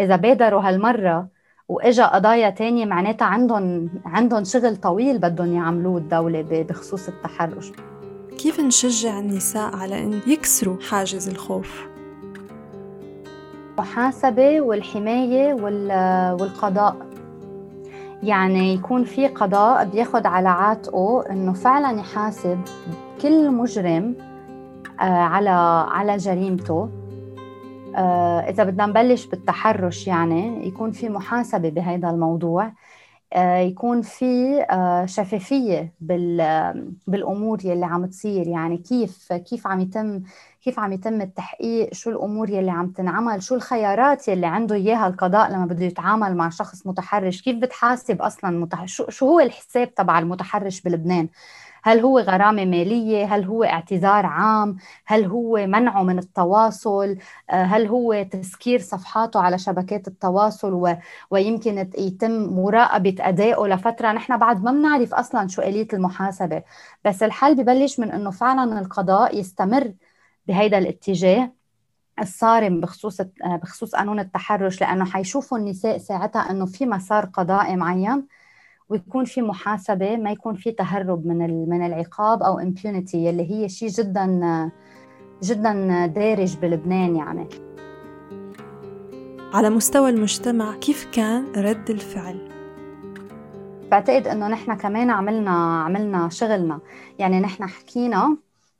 إذا 0.00 0.16
بادروا 0.16 0.62
هالمرة 0.62 1.28
وإجا 1.68 2.06
قضايا 2.06 2.50
تانية 2.50 2.84
معناتها 2.84 3.24
عندهم 3.24 3.90
عندهم 4.04 4.44
شغل 4.44 4.76
طويل 4.76 5.18
بدهم 5.18 5.54
يعملوه 5.54 5.98
الدولة 5.98 6.42
بخصوص 6.42 7.08
التحرش. 7.08 7.72
كيف 8.38 8.60
نشجع 8.60 9.18
النساء 9.18 9.76
على 9.76 9.98
أن 9.98 10.20
يكسروا 10.26 10.76
حاجز 10.80 11.28
الخوف؟ 11.28 11.97
المحاسبة 13.78 14.60
والحماية 14.60 15.54
والقضاء. 16.40 16.96
يعني 18.22 18.74
يكون 18.74 19.04
في 19.04 19.26
قضاء 19.26 19.84
بياخد 19.84 20.26
على 20.26 20.48
عاتقه 20.48 21.30
إنه 21.30 21.52
فعلا 21.52 22.00
يحاسب 22.00 22.60
كل 23.22 23.50
مجرم 23.50 24.14
آه، 25.00 25.02
على 25.02 25.50
على 25.90 26.16
جريمته. 26.16 26.88
آه، 27.96 28.40
إذا 28.40 28.64
بدنا 28.64 28.86
نبلش 28.86 29.26
بالتحرش 29.26 30.06
يعني 30.06 30.68
يكون 30.68 30.90
في 30.90 31.08
محاسبة 31.08 31.68
بهذا 31.68 32.10
الموضوع. 32.10 32.72
آه، 33.32 33.58
يكون 33.58 34.02
في 34.02 34.64
شفافية 35.06 35.92
بالأمور 37.06 37.58
يلي 37.64 37.86
عم 37.86 38.06
تصير. 38.06 38.48
يعني 38.48 38.76
كيف 38.76 39.32
كيف 39.32 39.66
عم 39.66 39.80
يتم 39.80 40.22
كيف 40.68 40.78
عم 40.78 40.92
يتم 40.92 41.20
التحقيق 41.20 41.94
شو 41.94 42.10
الأمور 42.10 42.50
يلي 42.50 42.70
عم 42.70 42.90
تنعمل 42.90 43.42
شو 43.42 43.54
الخيارات 43.54 44.28
يلي 44.28 44.46
عنده 44.46 44.74
إياها 44.74 45.06
القضاء 45.06 45.50
لما 45.50 45.66
بده 45.66 45.84
يتعامل 45.84 46.36
مع 46.36 46.48
شخص 46.50 46.86
متحرش؟ 46.86 47.42
كيف 47.42 47.56
بتحاسب 47.56 48.22
أصلا 48.22 48.50
متحرش 48.50 49.02
شو 49.08 49.26
هو 49.26 49.40
الحساب 49.40 49.94
تبع 49.94 50.18
المتحرش 50.18 50.80
بلبنان؟ 50.80 51.28
هل 51.82 52.00
هو 52.00 52.18
غرامة 52.18 52.64
مالية؟ 52.64 53.34
هل 53.34 53.44
هو 53.44 53.64
اعتذار 53.64 54.26
عام؟ 54.26 54.76
هل 55.06 55.24
هو 55.24 55.66
منعه 55.66 56.02
من 56.02 56.18
التواصل؟ 56.18 57.16
آه، 57.50 57.64
هل 57.64 57.86
هو 57.86 58.22
تسكير 58.30 58.80
صفحاته 58.80 59.40
على 59.40 59.58
شبكات 59.58 60.08
التواصل 60.08 60.72
و... 60.72 60.96
ويمكن 61.30 61.78
يتم 61.98 62.32
مراقبة 62.32 63.16
أدائه 63.20 63.66
لفترة؟ 63.66 64.12
نحن 64.12 64.36
بعد 64.36 64.64
ما 64.64 64.72
بنعرف 64.72 65.14
أصلا 65.14 65.48
شو 65.48 65.62
آلية 65.62 65.88
المحاسبة. 65.92 66.62
بس 67.04 67.22
الحل 67.22 67.54
ببلش 67.54 68.00
من 68.00 68.10
أنه 68.10 68.30
فعلا 68.30 68.80
القضاء 68.80 69.38
يستمر 69.38 69.92
بهيدا 70.48 70.78
الاتجاه 70.78 71.52
الصارم 72.20 72.80
بخصوص 72.80 73.20
بخصوص 73.44 73.94
قانون 73.94 74.20
التحرش 74.20 74.80
لأنه 74.80 75.04
حيشوفوا 75.04 75.58
النساء 75.58 75.98
ساعتها 75.98 76.50
إنه 76.50 76.66
في 76.66 76.86
مسار 76.86 77.24
قضائي 77.24 77.76
معين 77.76 78.26
ويكون 78.88 79.24
في 79.24 79.42
محاسبة 79.42 80.16
ما 80.16 80.30
يكون 80.30 80.54
في 80.54 80.70
تهرب 80.72 81.26
من 81.26 81.68
من 81.68 81.86
العقاب 81.86 82.42
أو 82.42 82.58
امبيونيتي 82.58 83.30
اللي 83.30 83.50
هي 83.50 83.68
شيء 83.68 83.88
جدا 83.88 84.70
جدا 85.42 86.06
دارج 86.06 86.56
بلبنان 86.56 87.16
يعني. 87.16 87.48
على 89.52 89.70
مستوى 89.70 90.10
المجتمع 90.10 90.74
كيف 90.74 91.08
كان 91.12 91.44
رد 91.56 91.90
الفعل؟ 91.90 92.48
بعتقد 93.90 94.26
إنه 94.26 94.48
نحن 94.48 94.74
كمان 94.74 95.10
عملنا 95.10 95.82
عملنا 95.84 96.28
شغلنا. 96.28 96.80
يعني 97.18 97.40
نحن 97.40 97.66
حكينا 97.66 98.36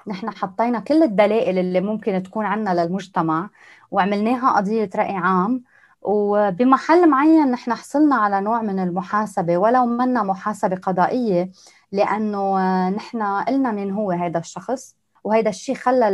نحن 0.09 0.31
حطينا 0.31 0.81
كل 0.81 1.03
الدلائل 1.03 1.59
اللي 1.59 1.81
ممكن 1.81 2.23
تكون 2.23 2.45
عندنا 2.45 2.85
للمجتمع 2.85 3.51
وعملناها 3.91 4.57
قضية 4.57 4.91
رأي 4.97 5.17
عام. 5.17 5.63
وبمحل 6.03 7.11
معين 7.11 7.51
نحن 7.51 7.75
حصلنا 7.75 8.17
على 8.17 8.41
نوع 8.41 8.63
من 8.63 8.79
المحاسبة 8.79 9.59
ولو 9.59 9.87
منا 9.87 10.23
محاسبة 10.23 10.77
قضائية 10.77 11.51
لأنه 11.93 12.59
نحن 12.91 13.23
قلنا 13.23 13.73
مين 13.73 13.91
هو 13.91 14.11
هذا 14.11 14.39
الشخص. 14.39 14.97
وهذا 15.25 15.49
الشيء 15.49 15.75
خلى 15.75 16.09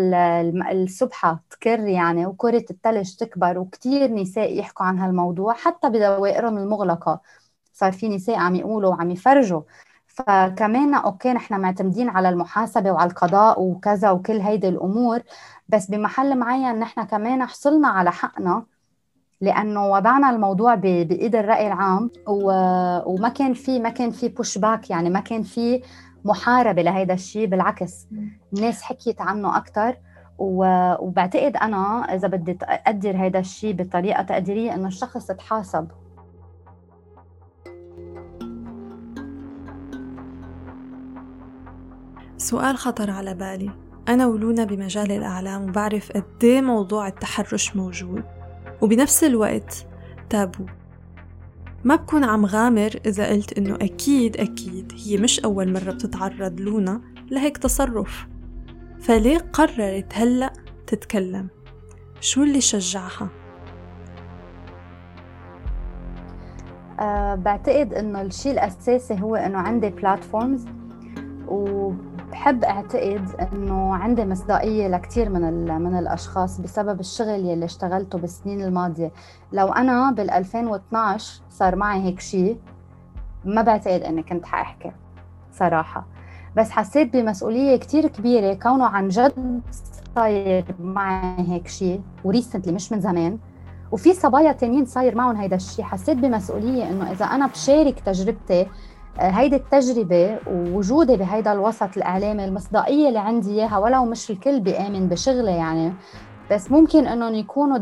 السبحة 0.72 1.42
تكر 1.50 1.80
يعني 1.80 2.26
وكرة 2.26 2.64
الثلج 2.70 3.14
تكبر 3.16 3.58
وكثير 3.58 4.14
نساء 4.14 4.58
يحكوا 4.58 4.86
عن 4.86 4.98
هالموضوع 4.98 5.54
حتى 5.54 5.88
بدوائرهم 5.88 6.58
المغلقة. 6.58 7.20
صار 7.72 7.92
في 7.92 8.08
نساء 8.08 8.36
عم 8.36 8.54
يقولوا 8.54 8.90
وعم 8.90 9.10
يفرجوا 9.10 9.62
فكمان 10.14 10.94
أوكي 10.94 11.32
نحن 11.32 11.60
معتمدين 11.60 12.08
على 12.08 12.28
المحاسبة 12.28 12.92
وعلى 12.92 13.10
القضاء 13.10 13.60
وكذا 13.62 14.10
وكل 14.10 14.40
هيدي 14.40 14.68
الأمور 14.68 15.20
بس 15.68 15.90
بمحل 15.90 16.38
معين 16.38 16.78
نحن 16.78 17.02
كمان 17.04 17.46
حصلنا 17.46 17.88
على 17.88 18.12
حقنا 18.12 18.64
لأنه 19.40 19.90
وضعنا 19.90 20.30
الموضوع 20.30 20.74
بإيد 20.74 21.36
الرأي 21.36 21.66
العام 21.66 22.10
وما 22.26 23.28
كان 23.28 23.54
في 23.54 23.78
ما 23.78 23.88
كان 23.88 24.10
في 24.10 24.28
بوش 24.28 24.58
باك 24.58 24.90
يعني 24.90 25.10
ما 25.10 25.20
كان 25.20 25.42
في 25.42 25.82
محاربة 26.24 26.82
لهيدا 26.82 27.14
الشيء 27.14 27.46
بالعكس 27.46 28.06
الناس 28.54 28.82
حكيت 28.82 29.20
عنه 29.20 29.56
أكثر 29.56 29.96
وبعتقد 30.38 31.56
أنا 31.56 32.14
إذا 32.14 32.28
بدي 32.28 32.58
أقدر 32.62 33.16
هيدا 33.16 33.38
الشيء 33.38 33.72
بطريقة 33.74 34.22
تقديرية 34.22 34.74
إنه 34.74 34.88
الشخص 34.88 35.26
تحاسب 35.26 35.88
سؤال 42.44 42.76
خطر 42.76 43.10
على 43.10 43.34
بالي 43.34 43.70
أنا 44.08 44.26
ولونا 44.26 44.64
بمجال 44.64 45.12
الأعلام 45.12 45.68
وبعرف 45.68 46.12
قد 46.12 46.24
إيه 46.44 46.60
موضوع 46.60 47.08
التحرش 47.08 47.76
موجود 47.76 48.24
وبنفس 48.82 49.24
الوقت 49.24 49.86
تابو 50.30 50.64
ما 51.84 51.96
بكون 51.96 52.24
عم 52.24 52.46
غامر 52.46 52.90
إذا 53.06 53.28
قلت 53.28 53.58
إنه 53.58 53.74
أكيد 53.74 54.36
أكيد 54.36 54.92
هي 55.06 55.16
مش 55.16 55.40
أول 55.40 55.72
مرة 55.72 55.90
بتتعرض 55.90 56.60
لونا 56.60 57.00
لهيك 57.30 57.58
تصرف 57.58 58.26
فليه 59.00 59.38
قررت 59.38 60.12
هلأ 60.12 60.52
تتكلم؟ 60.86 61.48
شو 62.20 62.42
اللي 62.42 62.60
شجعها؟ 62.60 63.28
أه 67.00 67.34
بعتقد 67.34 67.94
إنه 67.94 68.22
الشيء 68.22 68.52
الأساسي 68.52 69.20
هو 69.20 69.36
إنه 69.36 69.58
عندي 69.58 69.90
بلاتفورمز 69.90 70.64
و 71.54 71.92
بحب 72.30 72.64
أعتقد 72.64 73.28
إنه 73.52 73.94
عندي 73.94 74.24
مصداقية 74.24 74.88
لكثير 74.88 75.28
من 75.28 75.66
من 75.82 75.98
الأشخاص 75.98 76.60
بسبب 76.60 77.00
الشغل 77.00 77.28
يلي 77.28 77.64
اشتغلته 77.64 78.18
بالسنين 78.18 78.62
الماضية. 78.62 79.12
لو 79.52 79.68
أنا 79.68 80.10
بال 80.10 80.30
2012 80.30 81.42
صار 81.50 81.76
معي 81.76 82.02
هيك 82.02 82.20
شيء 82.20 82.58
ما 83.44 83.62
بعتقد 83.62 84.00
إني 84.02 84.22
كنت 84.22 84.46
حأحكي 84.46 84.92
صراحة. 85.52 86.06
بس 86.56 86.70
حسيت 86.70 87.12
بمسؤولية 87.12 87.76
كثير 87.76 88.06
كبيرة 88.06 88.54
كونه 88.54 88.86
عن 88.86 89.08
جد 89.08 89.60
صاير 90.14 90.64
معي 90.80 91.48
هيك 91.48 91.68
شيء 91.68 92.00
وريسنتلي 92.24 92.72
مش 92.72 92.92
من 92.92 93.00
زمان 93.00 93.38
وفي 93.92 94.12
صبايا 94.14 94.52
تانيين 94.52 94.84
صاير 94.86 95.14
معهم 95.14 95.36
هيدا 95.36 95.56
الشيء 95.56 95.84
حسيت 95.84 96.18
بمسؤولية 96.18 96.90
إنه 96.90 97.12
إذا 97.12 97.24
أنا 97.24 97.46
بشارك 97.46 98.00
تجربتي 98.00 98.66
هيدي 99.18 99.56
التجربة 99.56 100.38
ووجودي 100.46 101.16
بهيدا 101.16 101.52
الوسط 101.52 101.96
الإعلامي 101.96 102.44
المصداقية 102.44 103.08
اللي 103.08 103.18
عندي 103.18 103.50
إياها 103.50 103.78
ولو 103.78 104.04
مش 104.04 104.30
الكل 104.30 104.60
بيآمن 104.60 105.08
بشغلي 105.08 105.56
يعني. 105.56 105.92
بس 106.50 106.70
ممكن 106.70 107.06
إنهم 107.06 107.34
يكونوا 107.34 107.78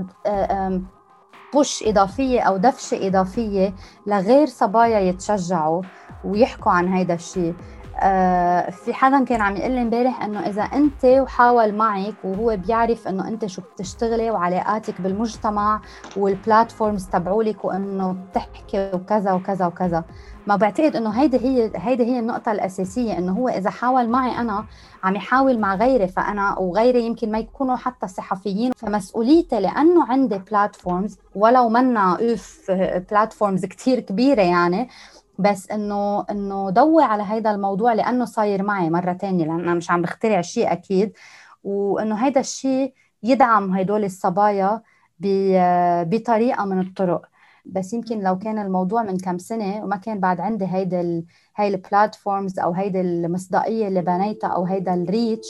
بوش 1.55 1.83
إضافية 1.87 2.41
أو 2.41 2.57
دفشة 2.57 3.07
إضافية 3.07 3.75
لغير 4.07 4.47
صبايا 4.47 5.01
يتشجعوا 5.01 5.83
ويحكوا 6.25 6.73
عن 6.73 6.89
هيدا 6.89 7.15
الشيء 7.15 7.55
آه، 7.55 7.82
في 8.71 8.93
حدا 8.95 9.25
كان 9.25 9.41
عم 9.41 9.57
يقول 9.57 9.71
لي 9.71 9.83
امبارح 9.83 10.23
إنه 10.23 10.47
إذا 10.47 10.63
أنت 10.63 11.05
وحاول 11.05 11.75
معك 11.75 12.15
وهو 12.25 12.57
بيعرف 12.57 13.09
إنه 13.09 13.29
أنت 13.29 13.47
شو 13.47 13.63
بتشتغلي 13.63 14.31
وعلاقاتك 14.31 15.01
بالمجتمع 15.01 15.81
والبلاتفورمز 16.17 17.07
تبعولك 17.07 17.65
وإنه 17.65 18.13
بتحكي 18.31 18.91
وكذا 18.95 19.33
وكذا 19.33 19.67
وكذا. 19.67 20.05
ما 20.47 20.57
بعتقد 20.57 20.97
إنه 20.97 21.11
هيدي 21.11 21.37
هي 21.39 21.71
هيدي 21.77 22.05
هي 22.05 22.19
النقطة 22.19 22.53
الأساسية 22.53 23.19
إنه 23.19 23.33
هو 23.33 23.49
إذا 23.49 23.71
حاول 23.71 24.09
معي 24.09 24.39
أنا 24.39 24.65
عم 25.05 25.17
يحاول 25.17 25.59
مع 25.59 25.75
غيري 25.75 26.09
فأنا 26.09 26.59
وغيري 26.59 27.07
يمكن 27.07 27.33
ما 27.33 27.39
يكونوا 27.39 27.77
حتى 27.77 28.09
صحفيين 28.09 28.73
فمسؤوليتي 28.77 29.61
لأنه 29.61 30.05
عندي 30.13 30.39
بلاتفورمز 30.39 31.19
ولو 31.35 31.69
منا 31.69 32.19
أوف 32.31 32.71
بلاتفورمز 33.11 33.67
كثير 33.67 34.01
كبيرة 34.01 34.43
يعني 34.43 34.89
بس 35.39 35.71
إنه 35.71 36.25
إنه 36.31 36.71
ضوي 36.71 37.03
على 37.03 37.23
هيدا 37.27 37.51
الموضوع 37.51 37.93
لأنه 37.93 38.25
صاير 38.25 38.63
معي 38.63 38.91
مرة 38.91 39.13
تانية 39.13 39.45
لأن 39.45 39.61
أنا 39.61 39.75
مش 39.75 39.91
عم 39.91 40.03
بخترع 40.03 40.41
شيء 40.41 40.73
أكيد. 40.73 41.13
وإنه 41.65 42.15
هيدا 42.15 42.41
الشيء 42.41 42.95
يدعم 43.23 43.73
هدول 43.77 44.05
الصبايا 44.05 44.83
بطريقة 46.05 46.65
من 46.65 46.81
الطرق. 46.81 47.27
بس 47.65 47.93
يمكن 47.93 48.21
لو 48.21 48.39
كان 48.39 48.59
الموضوع 48.59 49.03
من 49.03 49.19
كم 49.19 49.39
سنة 49.39 49.85
وما 49.85 49.97
كان 49.97 50.21
بعد 50.21 50.41
عندي 50.41 50.67
هيدا 50.67 51.01
ال... 51.01 51.25
هاي 51.57 51.69
البلاتفورمز 51.69 52.59
أو 52.59 52.73
هيدا 52.73 53.01
المصداقية 53.01 53.89
اللي 53.89 54.03
بنيتها 54.03 54.49
أو 54.49 54.65
هيدا 54.65 54.95
الريتش 54.95 55.49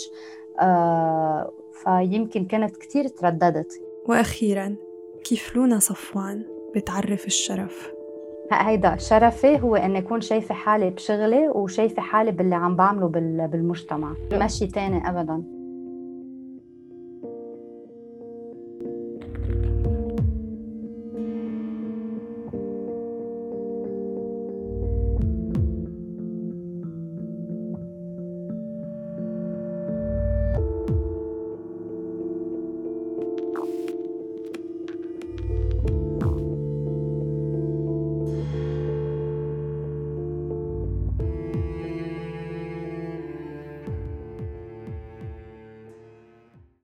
آه 0.60 1.50
فيمكن 1.84 2.44
كانت 2.44 2.76
كثير 2.76 3.08
ترددت. 3.08 3.72
وأخيرا 4.08 4.76
كيف 5.24 5.56
لونا 5.56 5.78
صفوان 5.78 6.44
بتعرف 6.74 7.26
الشرف؟ 7.26 7.92
هيدا 8.50 8.96
شرفي 8.96 9.60
هو 9.60 9.76
إني 9.76 9.98
أكون 9.98 10.20
شايفة 10.20 10.54
حالي 10.54 10.90
بشغلي 10.90 11.48
وشايفة 11.48 12.02
حالي 12.02 12.30
باللي 12.30 12.54
عم 12.54 12.76
بعمله 12.76 13.08
بالمجتمع. 13.48 14.14
ماشي 14.32 14.66
تاني 14.66 15.08
ابدا. 15.08 15.61